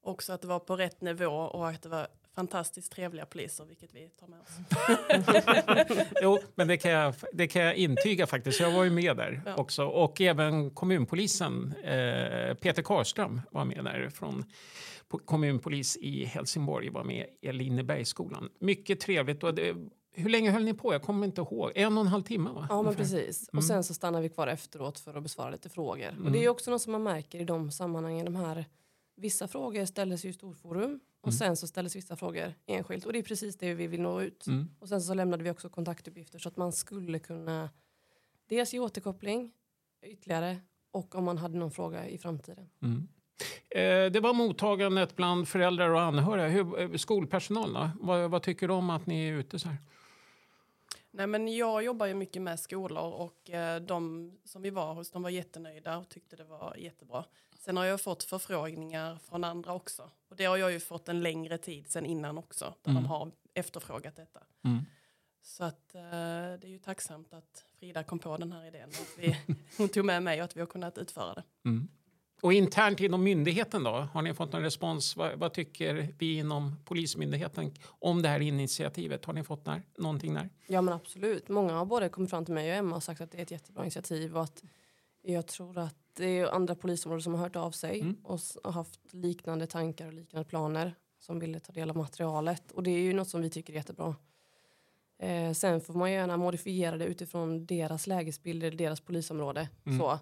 Också 0.00 0.32
att 0.32 0.40
det 0.40 0.48
var 0.48 0.58
på 0.58 0.76
rätt 0.76 1.00
nivå 1.00 1.26
och 1.26 1.68
att 1.68 1.82
det 1.82 1.88
var 1.88 2.08
fantastiskt 2.36 2.92
trevliga 2.92 3.26
poliser, 3.26 3.64
vilket 3.64 3.94
vi 3.94 4.08
tar 4.08 4.26
med 4.26 4.40
oss. 4.40 4.58
jo, 6.22 6.38
men 6.54 6.68
det 6.68 6.76
kan, 6.76 6.90
jag, 6.90 7.14
det 7.32 7.48
kan 7.48 7.62
jag 7.62 7.74
intyga 7.74 8.26
faktiskt. 8.26 8.60
Jag 8.60 8.70
var 8.70 8.84
ju 8.84 8.90
med 8.90 9.16
där 9.16 9.42
ja. 9.46 9.54
också. 9.56 9.84
Och 9.84 10.20
även 10.20 10.70
kommunpolisen, 10.70 11.74
eh, 11.84 12.54
Peter 12.54 12.82
Karström 12.82 13.40
var 13.50 13.64
med 13.64 13.84
där 13.84 14.08
från 14.08 14.44
kommunpolis 15.24 15.96
i 15.96 16.24
Helsingborg, 16.24 16.90
var 16.90 17.04
med 17.04 17.26
i 17.40 17.52
Linnebergsskolan. 17.52 18.48
Mycket 18.58 19.00
trevligt. 19.00 19.42
Och 19.42 19.54
det, 19.54 19.76
hur 20.12 20.30
länge 20.30 20.50
höll 20.50 20.64
ni 20.64 20.74
på? 20.74 20.92
Jag 20.92 21.02
kommer 21.02 21.26
inte 21.26 21.40
ihåg. 21.40 21.72
En 21.74 21.98
och 21.98 22.04
en 22.04 22.10
halv 22.10 22.22
timme 22.22 22.50
va? 22.50 22.66
Ja 22.70 22.82
men 22.82 22.94
precis. 22.94 23.48
Mm. 23.52 23.58
Och 23.58 23.64
sen 23.64 23.84
så 23.84 23.94
stannar 23.94 24.20
vi 24.20 24.28
kvar 24.28 24.46
efteråt 24.46 24.98
för 24.98 25.14
att 25.14 25.22
besvara 25.22 25.50
lite 25.50 25.68
frågor. 25.68 26.08
Mm. 26.08 26.24
Och 26.24 26.32
det 26.32 26.44
är 26.44 26.48
också 26.48 26.70
något 26.70 26.82
som 26.82 26.92
man 26.92 27.02
märker 27.02 27.40
i 27.40 27.44
de 27.44 27.70
sammanhangen. 27.70 28.24
De 28.24 28.36
här, 28.36 28.64
vissa 29.16 29.48
frågor 29.48 29.84
ställdes 29.84 30.24
ju 30.24 30.28
i 30.28 30.32
storforum 30.32 31.00
och 31.26 31.32
mm. 31.32 31.38
sen 31.38 31.56
så 31.56 31.66
ställdes 31.66 31.96
vissa 31.96 32.16
frågor 32.16 32.54
enskilt. 32.66 33.06
Och 33.06 33.12
det 33.12 33.18
är 33.18 33.22
precis 33.22 33.56
det 33.56 33.74
vi 33.74 33.86
vill 33.86 34.00
nå 34.00 34.22
ut. 34.22 34.46
Mm. 34.46 34.68
Och 34.78 34.88
sen 34.88 35.02
så 35.02 35.14
lämnade 35.14 35.44
vi 35.44 35.50
också 35.50 35.68
kontaktuppgifter 35.68 36.38
så 36.38 36.48
att 36.48 36.56
man 36.56 36.72
skulle 36.72 37.18
kunna 37.18 37.70
dels 38.48 38.74
ge 38.74 38.80
återkoppling 38.80 39.52
ytterligare 40.02 40.58
och 40.90 41.14
om 41.14 41.24
man 41.24 41.38
hade 41.38 41.58
någon 41.58 41.70
fråga 41.70 42.08
i 42.08 42.18
framtiden. 42.18 42.68
Mm. 42.82 43.08
Eh, 43.70 44.12
det 44.12 44.20
var 44.20 44.32
mottagandet 44.32 45.16
bland 45.16 45.48
föräldrar 45.48 45.90
och 45.90 46.00
anhöriga. 46.00 46.48
Hur, 46.48 46.80
eh, 46.80 46.92
skolpersonal 46.92 47.72
då? 47.72 47.90
Vad, 48.00 48.30
vad 48.30 48.42
tycker 48.42 48.68
du 48.68 48.74
om 48.74 48.90
att 48.90 49.06
ni 49.06 49.28
är 49.28 49.32
ute 49.32 49.58
så 49.58 49.68
här? 49.68 49.78
Nej, 51.16 51.26
men 51.26 51.56
jag 51.56 51.84
jobbar 51.84 52.06
ju 52.06 52.14
mycket 52.14 52.42
med 52.42 52.60
skolor 52.60 53.12
och 53.12 53.50
eh, 53.50 53.82
de 53.82 54.32
som 54.44 54.62
vi 54.62 54.70
var 54.70 54.94
hos 54.94 55.10
de 55.10 55.22
var 55.22 55.30
jättenöjda 55.30 55.98
och 55.98 56.08
tyckte 56.08 56.36
det 56.36 56.44
var 56.44 56.76
jättebra. 56.78 57.24
Sen 57.58 57.76
har 57.76 57.84
jag 57.84 58.00
fått 58.00 58.22
förfrågningar 58.22 59.18
från 59.18 59.44
andra 59.44 59.74
också. 59.74 60.10
Och 60.28 60.36
det 60.36 60.44
har 60.44 60.56
jag 60.56 60.72
ju 60.72 60.80
fått 60.80 61.08
en 61.08 61.22
längre 61.22 61.58
tid 61.58 61.90
sen 61.90 62.06
innan 62.06 62.38
också. 62.38 62.74
Där 62.82 62.90
mm. 62.90 63.02
de 63.02 63.08
har 63.08 63.32
efterfrågat 63.54 64.16
detta. 64.16 64.40
Mm. 64.64 64.84
Så 65.42 65.64
att 65.64 65.94
eh, 65.94 66.00
det 66.00 66.64
är 66.64 66.68
ju 66.68 66.78
tacksamt 66.78 67.32
att 67.32 67.64
Frida 67.78 68.04
kom 68.04 68.18
på 68.18 68.36
den 68.36 68.52
här 68.52 68.66
idén. 68.66 68.88
Att 68.88 69.18
vi, 69.18 69.36
hon 69.76 69.88
tog 69.88 70.04
med 70.04 70.22
mig 70.22 70.38
och 70.38 70.44
att 70.44 70.56
vi 70.56 70.60
har 70.60 70.66
kunnat 70.66 70.98
utföra 70.98 71.34
det. 71.34 71.44
Mm. 71.64 71.88
Och 72.46 72.52
internt 72.52 73.00
inom 73.00 73.24
myndigheten 73.24 73.84
då? 73.84 73.90
Har 73.90 74.22
ni 74.22 74.34
fått 74.34 74.52
någon 74.52 74.62
respons? 74.62 75.16
Vad, 75.16 75.38
vad, 75.38 75.52
tycker 75.52 76.14
vi 76.18 76.38
inom 76.38 76.76
Polismyndigheten 76.84 77.72
om 77.86 78.22
det 78.22 78.28
här 78.28 78.40
initiativet? 78.40 79.24
Har 79.24 79.32
ni 79.32 79.44
fått 79.44 79.64
där, 79.64 79.82
någonting 79.98 80.34
där? 80.34 80.50
Ja 80.66 80.80
men 80.80 80.94
absolut. 80.94 81.48
Många 81.48 81.72
har 81.72 81.86
både 81.86 82.08
kommit 82.08 82.30
fram 82.30 82.44
till 82.44 82.54
mig 82.54 82.70
och 82.70 82.76
Emma 82.76 82.96
och 82.96 83.02
sagt 83.02 83.20
att 83.20 83.30
det 83.30 83.38
är 83.38 83.42
ett 83.42 83.50
jättebra 83.50 83.82
initiativ 83.82 84.36
och 84.36 84.42
att 84.42 84.64
jag 85.22 85.46
tror 85.46 85.78
att 85.78 85.96
det 86.16 86.38
är 86.38 86.46
andra 86.46 86.74
polisområden 86.74 87.22
som 87.22 87.34
har 87.34 87.40
hört 87.40 87.56
av 87.56 87.70
sig 87.70 88.00
mm. 88.00 88.16
och 88.22 88.40
har 88.64 88.72
haft 88.72 89.14
liknande 89.14 89.66
tankar 89.66 90.06
och 90.06 90.12
liknande 90.12 90.48
planer 90.48 90.94
som 91.18 91.38
ville 91.38 91.60
ta 91.60 91.72
del 91.72 91.90
av 91.90 91.96
materialet 91.96 92.72
och 92.72 92.82
det 92.82 92.90
är 92.90 93.00
ju 93.00 93.12
något 93.12 93.28
som 93.28 93.42
vi 93.42 93.50
tycker 93.50 93.72
är 93.72 93.76
jättebra. 93.76 94.14
Eh, 95.18 95.52
sen 95.52 95.80
får 95.80 95.94
man 95.94 96.12
gärna 96.12 96.36
modifiera 96.36 96.96
det 96.96 97.04
utifrån 97.04 97.66
deras 97.66 98.06
lägesbilder, 98.06 98.70
deras 98.70 99.00
polisområde. 99.00 99.68
Mm. 99.86 99.98
Så. 99.98 100.18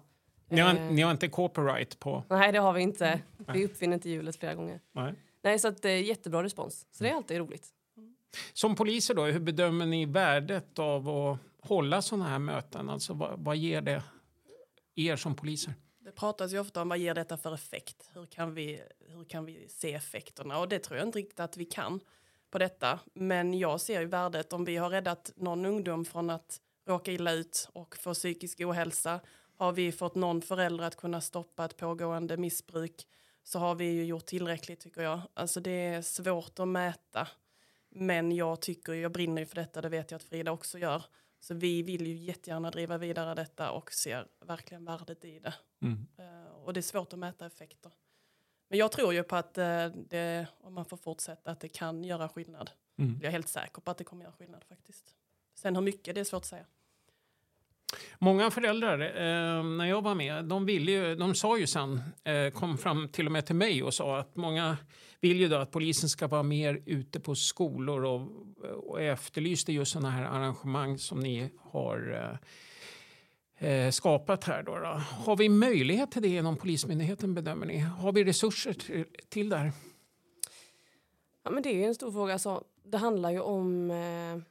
Ni 0.47 0.61
har, 0.61 0.75
eh. 0.75 0.91
ni 0.91 1.01
har 1.01 1.11
inte 1.11 1.27
copyright 1.27 1.99
på? 1.99 2.23
Nej, 2.29 2.51
det 2.51 2.59
har 2.59 2.73
vi 2.73 2.81
inte. 2.81 3.21
Vi 3.53 3.65
uppfinner 3.65 3.93
inte 3.93 4.09
hjulet 4.09 4.35
flera 4.35 4.55
gånger. 4.55 4.79
Nej. 4.91 5.13
Nej, 5.41 5.59
så 5.59 5.67
att 5.67 5.81
det 5.81 5.89
är 5.89 6.01
jättebra 6.01 6.43
respons. 6.43 6.87
Så 6.91 7.03
det 7.03 7.09
är 7.09 7.13
alltid 7.13 7.37
roligt. 7.37 7.67
Som 8.53 8.75
poliser 8.75 9.13
då, 9.13 9.23
hur 9.23 9.39
bedömer 9.39 9.85
ni 9.85 10.05
värdet 10.05 10.79
av 10.79 11.09
att 11.09 11.39
hålla 11.59 12.01
sådana 12.01 12.29
här 12.29 12.39
möten? 12.39 12.89
Alltså 12.89 13.13
vad, 13.13 13.39
vad 13.39 13.57
ger 13.57 13.81
det 13.81 14.03
er 14.95 15.15
som 15.15 15.35
poliser? 15.35 15.73
Det 15.99 16.11
pratas 16.11 16.53
ju 16.53 16.59
ofta 16.59 16.81
om 16.81 16.89
vad 16.89 16.97
ger 16.97 17.13
detta 17.13 17.37
för 17.37 17.53
effekt? 17.53 18.09
Hur 18.13 18.25
kan 18.25 18.53
vi, 18.53 18.81
hur 19.07 19.23
kan 19.23 19.45
vi 19.45 19.67
se 19.69 19.93
effekterna? 19.93 20.59
Och 20.59 20.69
det 20.69 20.79
tror 20.79 20.97
jag 20.97 21.07
inte 21.07 21.19
riktigt 21.19 21.39
att 21.39 21.57
vi 21.57 21.65
kan 21.65 21.99
på 22.51 22.59
detta. 22.59 22.99
Men 23.13 23.53
jag 23.53 23.81
ser 23.81 24.01
ju 24.01 24.07
värdet 24.07 24.53
om 24.53 24.65
vi 24.65 24.77
har 24.77 24.89
räddat 24.89 25.31
någon 25.35 25.65
ungdom 25.65 26.05
från 26.05 26.29
att 26.29 26.61
råka 26.87 27.11
illa 27.11 27.31
ut 27.31 27.69
och 27.73 27.95
få 27.97 28.13
psykisk 28.13 28.61
ohälsa 28.61 29.19
har 29.57 29.71
vi 29.71 29.91
fått 29.91 30.15
någon 30.15 30.41
förälder 30.41 30.83
att 30.83 30.95
kunna 30.95 31.21
stoppa 31.21 31.65
ett 31.65 31.77
pågående 31.77 32.37
missbruk 32.37 33.07
så 33.43 33.59
har 33.59 33.75
vi 33.75 33.85
ju 33.85 34.05
gjort 34.05 34.25
tillräckligt 34.25 34.79
tycker 34.79 35.01
jag. 35.01 35.21
Alltså 35.33 35.59
det 35.59 35.71
är 35.71 36.01
svårt 36.01 36.59
att 36.59 36.67
mäta. 36.67 37.27
Men 37.89 38.31
jag 38.31 38.61
tycker, 38.61 38.93
jag 38.93 39.11
brinner 39.11 39.41
ju 39.41 39.45
för 39.45 39.55
detta, 39.55 39.81
det 39.81 39.89
vet 39.89 40.11
jag 40.11 40.15
att 40.15 40.23
Frida 40.23 40.51
också 40.51 40.77
gör. 40.77 41.03
Så 41.39 41.53
vi 41.53 41.83
vill 41.83 42.07
ju 42.07 42.15
jättegärna 42.15 42.71
driva 42.71 42.97
vidare 42.97 43.35
detta 43.35 43.71
och 43.71 43.91
ser 43.91 44.27
verkligen 44.45 44.85
värdet 44.85 45.25
i 45.25 45.39
det. 45.39 45.53
Mm. 45.81 46.07
Uh, 46.19 46.51
och 46.51 46.73
det 46.73 46.79
är 46.79 46.81
svårt 46.81 47.13
att 47.13 47.19
mäta 47.19 47.45
effekter. 47.45 47.91
Men 48.69 48.79
jag 48.79 48.91
tror 48.91 49.13
ju 49.13 49.23
på 49.23 49.35
att 49.35 49.57
uh, 49.57 49.87
det, 49.87 50.47
om 50.59 50.73
man 50.73 50.85
får 50.85 50.97
fortsätta, 50.97 51.51
att 51.51 51.59
det 51.59 51.69
kan 51.69 52.03
göra 52.03 52.29
skillnad. 52.29 52.71
Mm. 52.97 53.19
Jag 53.21 53.27
är 53.27 53.31
helt 53.31 53.49
säker 53.49 53.81
på 53.81 53.91
att 53.91 53.97
det 53.97 54.03
kommer 54.03 54.23
göra 54.23 54.33
skillnad 54.33 54.63
faktiskt. 54.63 55.15
Sen 55.55 55.75
hur 55.75 55.83
mycket, 55.83 56.15
det 56.15 56.21
är 56.21 56.25
svårt 56.25 56.41
att 56.41 56.45
säga. 56.45 56.65
Många 58.19 58.51
föräldrar, 58.51 58.99
eh, 58.99 59.63
när 59.63 59.85
jag 59.85 60.01
var 60.01 60.15
med, 60.15 60.45
de, 60.45 60.65
ville 60.65 60.91
ju, 60.91 61.15
de 61.15 61.35
sa 61.35 61.57
ju 61.57 61.67
sen, 61.67 62.01
eh, 62.23 62.49
kom 62.49 62.77
fram 62.77 63.09
till 63.09 63.25
och 63.25 63.31
med 63.31 63.45
till 63.45 63.55
mig 63.55 63.83
och 63.83 63.93
sa 63.93 64.19
att 64.19 64.35
många 64.35 64.77
vill 65.19 65.39
ju 65.39 65.47
då 65.47 65.55
att 65.55 65.71
polisen 65.71 66.09
ska 66.09 66.27
vara 66.27 66.43
mer 66.43 66.81
ute 66.85 67.19
på 67.19 67.35
skolor 67.35 68.05
och, 68.05 68.29
och 68.89 69.01
efterlyste 69.01 69.73
just 69.73 69.91
sådana 69.91 70.09
här 70.09 70.23
arrangemang 70.23 70.97
som 70.97 71.19
ni 71.19 71.49
har 71.59 72.29
eh, 73.59 73.69
eh 73.69 73.91
skapat 73.91 74.43
här. 74.43 74.63
Då, 74.63 74.75
då, 74.75 75.01
Har 75.25 75.37
vi 75.37 75.49
möjlighet 75.49 76.11
till 76.11 76.21
det 76.21 76.27
inom 76.27 76.57
Polismyndigheten 76.57 77.33
bedömer 77.33 77.65
ni? 77.65 77.79
Har 77.79 78.11
vi 78.11 78.23
resurser 78.23 78.73
till, 78.73 79.05
till 79.29 79.49
det 79.49 79.57
här? 79.57 79.71
Ja, 81.43 81.51
men 81.51 81.63
det 81.63 81.83
är 81.83 81.87
en 81.87 81.95
stor 81.95 82.11
fråga. 82.11 82.33
Alltså, 82.33 82.63
det 82.83 82.97
handlar 82.97 83.31
ju 83.31 83.39
om 83.39 83.91
eh, 83.91 84.41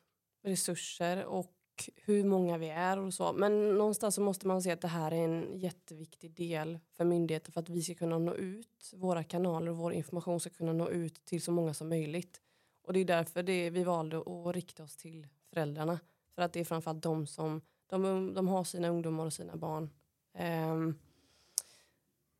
resurser 0.50 1.24
och 1.24 1.53
hur 1.96 2.24
många 2.24 2.58
vi 2.58 2.68
är 2.68 2.98
och 2.98 3.14
så. 3.14 3.32
Men 3.32 3.78
någonstans 3.78 4.14
så 4.14 4.20
måste 4.20 4.46
man 4.46 4.62
se 4.62 4.70
att 4.70 4.80
det 4.80 4.88
här 4.88 5.12
är 5.12 5.24
en 5.24 5.58
jätteviktig 5.58 6.30
del 6.30 6.78
för 6.92 7.04
myndigheter 7.04 7.52
för 7.52 7.60
att 7.60 7.68
vi 7.68 7.82
ska 7.82 7.94
kunna 7.94 8.18
nå 8.18 8.34
ut. 8.34 8.92
Våra 8.94 9.24
kanaler 9.24 9.70
och 9.70 9.76
vår 9.76 9.92
information 9.92 10.40
ska 10.40 10.50
kunna 10.50 10.72
nå 10.72 10.88
ut 10.88 11.24
till 11.24 11.42
så 11.42 11.52
många 11.52 11.74
som 11.74 11.88
möjligt. 11.88 12.40
Och 12.82 12.92
det 12.92 13.00
är 13.00 13.04
därför 13.04 13.42
det, 13.42 13.70
vi 13.70 13.84
valde 13.84 14.18
att 14.18 14.54
rikta 14.54 14.82
oss 14.82 14.96
till 14.96 15.26
föräldrarna. 15.50 16.00
För 16.34 16.42
att 16.42 16.52
det 16.52 16.60
är 16.60 16.64
framförallt 16.64 17.02
de 17.02 17.26
som 17.26 17.60
de, 17.86 18.34
de 18.34 18.48
har 18.48 18.64
sina 18.64 18.88
ungdomar 18.88 19.26
och 19.26 19.32
sina 19.32 19.56
barn. 19.56 19.90
Um, 20.38 20.98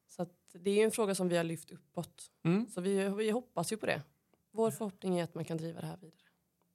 så 0.09 0.27
det 0.53 0.70
är 0.70 0.85
en 0.85 0.90
fråga 0.90 1.14
som 1.14 1.29
vi 1.29 1.37
har 1.37 1.44
lyft 1.44 1.70
uppåt. 1.70 2.31
Mm. 2.42 2.66
Så 2.68 2.81
vi, 2.81 3.09
vi 3.09 3.31
hoppas 3.31 3.73
ju 3.73 3.77
på 3.77 3.87
det. 3.87 4.03
Vår 4.51 4.70
förhoppning 4.70 5.18
är 5.18 5.25
att 5.25 5.35
man 5.35 5.44
kan 5.44 5.57
driva 5.57 5.81
det 5.81 5.87
här 5.87 5.97
vidare. 5.97 6.23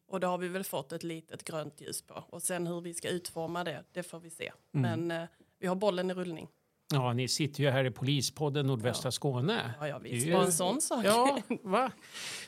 Och 0.10 0.20
det 0.20 0.28
har 0.28 0.38
vi 0.38 0.48
väl 0.48 0.64
fått 0.64 0.92
ett 0.92 1.04
litet 1.04 1.44
grönt 1.44 1.82
ljus 1.82 2.02
på. 2.02 2.24
Och 2.30 2.42
sen 2.42 2.68
hur 2.68 2.82
vi 2.82 2.94
ska 2.94 3.10
utforma 3.10 3.64
det, 3.64 3.84
det 3.94 4.04
får 4.04 4.20
vi 4.20 4.30
se. 4.30 4.52
Mm. 4.74 5.00
Men 5.08 5.22
eh, 5.22 5.28
vi 5.60 5.68
har 5.68 5.76
bollen 5.76 6.12
i 6.12 6.14
rullning. 6.14 6.48
Ja, 6.94 7.14
ni 7.14 7.28
sitter 7.28 7.64
ju 7.64 7.70
här 7.70 7.86
i 7.86 7.92
Polispodden 7.92 8.68
Nordvästra 8.68 9.08
ja. 9.08 9.12
Skåne. 9.12 9.74
Ja, 9.80 9.88
ja 9.88 9.98
visst. 9.98 10.28
Det 10.28 10.34
var 10.34 10.44
en 10.44 10.52
sån 10.52 10.82
sak. 10.82 11.06
Ja, 11.06 11.42
va? 11.64 11.92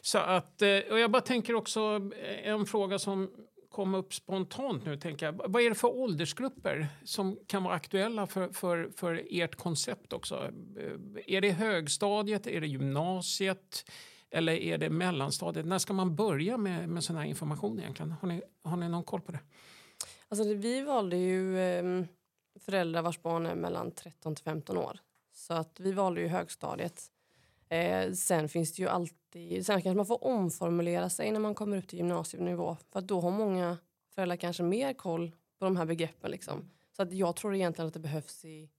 Så 0.01 0.17
att, 0.17 0.61
eh, 0.61 0.79
och 0.91 0.99
jag 0.99 1.11
bara 1.11 1.21
tänker 1.21 1.55
också 1.55 2.11
eh, 2.15 2.47
en 2.47 2.65
fråga 2.65 2.99
som 2.99 3.31
kom 3.69 3.95
upp 3.95 4.13
spontant 4.13 4.85
nu. 4.85 4.97
Tänker 4.97 5.25
jag. 5.25 5.41
Vad 5.45 5.61
är 5.61 5.69
det 5.69 5.75
för 5.75 5.87
åldersgrupper 5.87 6.87
som 7.03 7.39
kan 7.47 7.63
vara 7.63 7.73
aktuella 7.73 8.27
för, 8.27 8.49
för, 8.49 8.91
för 8.95 9.27
ert 9.29 9.55
koncept 9.55 10.13
också? 10.13 10.35
Eh, 10.79 11.35
är 11.35 11.41
det 11.41 11.51
högstadiet, 11.51 12.47
är 12.47 12.61
det 12.61 12.67
gymnasiet 12.67 13.91
eller 14.31 14.53
är 14.53 14.77
det 14.77 14.89
mellanstadiet? 14.89 15.65
När 15.65 15.77
ska 15.77 15.93
man 15.93 16.15
börja 16.15 16.57
med, 16.57 16.89
med 16.89 17.03
sån 17.03 17.15
här 17.15 17.25
information 17.25 17.79
egentligen? 17.79 18.11
Har 18.11 18.27
ni, 18.27 18.41
har 18.63 18.77
ni 18.77 18.89
någon 18.89 19.03
koll 19.03 19.21
på 19.21 19.31
det? 19.31 19.39
Alltså 20.27 20.53
vi 20.53 20.81
valde 20.81 21.17
ju 21.17 21.59
eh, 21.59 22.05
föräldrar 22.59 23.01
vars 23.01 23.21
barn 23.21 23.45
är 23.45 23.55
mellan 23.55 23.91
13 23.91 24.35
till 24.35 24.43
15 24.43 24.77
år. 24.77 24.99
Så 25.33 25.53
att 25.53 25.79
vi 25.79 25.91
valde 25.91 26.21
ju 26.21 26.27
högstadiet. 26.27 27.11
Eh, 27.69 28.11
sen 28.11 28.49
finns 28.49 28.73
det 28.73 28.81
ju 28.81 28.89
alltid, 28.89 29.65
sen 29.65 29.81
kanske 29.81 29.97
man 29.97 30.05
får 30.05 30.23
omformulera 30.23 31.09
sig 31.09 31.31
när 31.31 31.39
man 31.39 31.55
kommer 31.55 31.77
upp 31.77 31.87
till 31.87 31.97
gymnasienivå. 31.97 32.77
För 32.91 32.99
att 32.99 33.07
då 33.07 33.21
har 33.21 33.31
många 33.31 33.77
föräldrar 34.15 34.35
kanske 34.35 34.63
mer 34.63 34.93
koll 34.93 35.31
på 35.59 35.65
de 35.65 35.77
här 35.77 35.85
begreppen. 35.85 36.31
Liksom. 36.31 36.69
Så 36.95 37.01
att 37.01 37.13
jag 37.13 37.35
tror 37.35 37.55
egentligen 37.55 37.87
att 37.87 37.93
det 37.93 37.99
behövs 37.99 38.45
i 38.45 38.69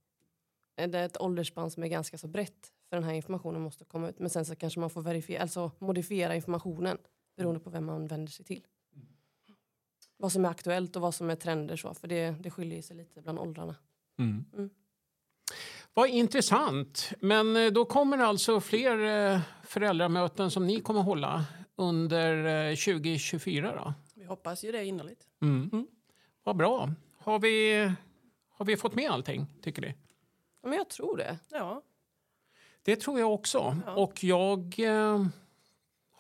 eh, 0.77 0.89
det 0.89 0.99
är 0.99 1.07
ett 1.07 1.21
åldersspann 1.21 1.71
som 1.71 1.83
är 1.83 1.89
ganska 1.89 2.19
så 2.19 2.29
brett 2.29 2.73
för 2.93 2.97
den 2.97 3.05
här 3.05 3.15
informationen 3.15 3.63
måste 3.63 3.85
komma 3.85 4.09
ut. 4.09 4.19
Men 4.19 4.31
sen 4.31 4.45
så 4.45 4.57
kanske 4.57 4.81
man 4.81 4.91
får 4.91 5.03
verifiera, 5.03 5.43
alltså 5.43 5.71
modifiera 5.79 6.35
informationen 6.35 6.99
beroende 7.37 7.61
på 7.61 7.71
vem 7.71 7.85
man 7.85 8.07
vänder 8.07 8.33
sig 8.33 8.45
till. 8.45 8.67
Mm. 8.95 9.07
Vad 10.17 10.33
som 10.33 10.45
är 10.45 10.49
aktuellt 10.49 10.97
och 10.97 11.03
vad 11.03 11.15
som 11.15 11.31
är 11.31 11.37
trender 11.37 11.77
så, 11.77 11.95
för 11.95 12.09
det, 12.09 12.31
det 12.31 12.51
skiljer 12.51 12.83
sig 12.83 12.97
lite 12.97 13.23
bland 13.23 13.39
åldrarna. 13.39 13.77
Mm. 14.19 14.45
Mm. 14.53 14.71
Vad 15.95 16.09
intressant. 16.09 17.13
Men 17.21 17.57
eh, 17.57 17.73
då 17.73 17.85
kommer 17.85 18.19
alltså 18.19 18.61
fler 18.61 18.99
eh, 18.99 19.41
föräldramöten 19.65 20.51
som 20.51 20.67
ni 20.67 20.81
kommer 20.81 21.01
hålla 21.01 21.45
under 21.77 22.71
2024 22.77 23.69
eh, 23.69 23.75
då? 23.75 23.95
Vi 24.15 24.25
hoppas 24.25 24.65
ju 24.65 24.73
det 24.73 24.85
innerligt. 24.85 25.27
Mm. 25.43 25.71
Mm. 25.73 25.87
Vad 26.43 26.57
bra. 26.57 26.91
Har 27.19 27.39
vi, 27.39 27.91
har 28.49 28.65
vi 28.65 28.77
fått 28.77 28.95
med 28.95 29.11
allting, 29.11 29.47
tycker 29.63 29.83
ni? 29.83 29.95
Ja, 30.63 30.69
men 30.69 30.79
jag 30.79 30.89
tror 30.89 31.17
det. 31.17 31.39
Ja. 31.51 31.83
Det 32.85 32.97
tror 32.97 33.21
jag 33.21 33.35
också. 33.35 33.77
Ja. 33.87 33.93
Och 33.93 34.25
jag 34.25 34.75
eh, 34.79 35.27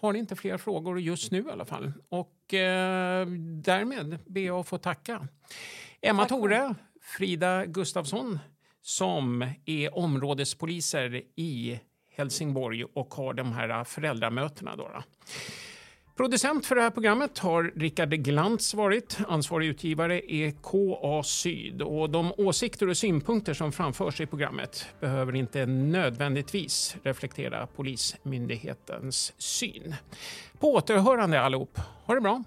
har 0.00 0.14
inte 0.14 0.36
fler 0.36 0.58
frågor 0.58 1.00
just 1.00 1.32
nu 1.32 1.38
i 1.48 1.50
alla 1.50 1.64
fall. 1.64 1.92
Och 2.08 2.54
eh, 2.54 3.26
därmed 3.64 4.18
ber 4.26 4.40
jag 4.40 4.60
att 4.60 4.68
få 4.68 4.78
tacka 4.78 5.28
Emma 6.00 6.22
Tack. 6.22 6.28
Tore, 6.28 6.74
Frida 7.02 7.66
Gustafsson 7.66 8.38
som 8.82 9.50
är 9.64 9.98
områdespoliser 9.98 11.22
i 11.36 11.80
Helsingborg 12.10 12.84
och 12.84 13.14
har 13.14 13.34
de 13.34 13.52
här 13.52 13.84
föräldramötena. 13.84 14.76
Då, 14.76 14.88
då. 14.88 15.02
Producent 16.16 16.66
för 16.66 16.74
det 16.74 16.82
här 16.82 16.90
programmet 16.90 17.38
har 17.38 17.72
Rickard 17.76 18.10
Glantz 18.10 18.74
varit. 18.74 19.18
Ansvarig 19.28 19.66
utgivare 19.66 20.32
är 20.32 20.50
KA 20.50 21.22
Syd. 21.22 21.82
Och 21.82 22.10
de 22.10 22.32
åsikter 22.36 22.88
och 22.88 22.96
synpunkter 22.96 23.54
som 23.54 23.72
framförs 23.72 24.20
i 24.20 24.26
programmet 24.26 24.86
behöver 25.00 25.36
inte 25.36 25.66
nödvändigtvis 25.66 26.96
reflektera 27.02 27.66
Polismyndighetens 27.66 29.32
syn. 29.38 29.94
På 30.58 30.74
återhörande 30.74 31.40
allihop. 31.40 31.78
Ha 32.06 32.14
det 32.14 32.20
bra! 32.20 32.42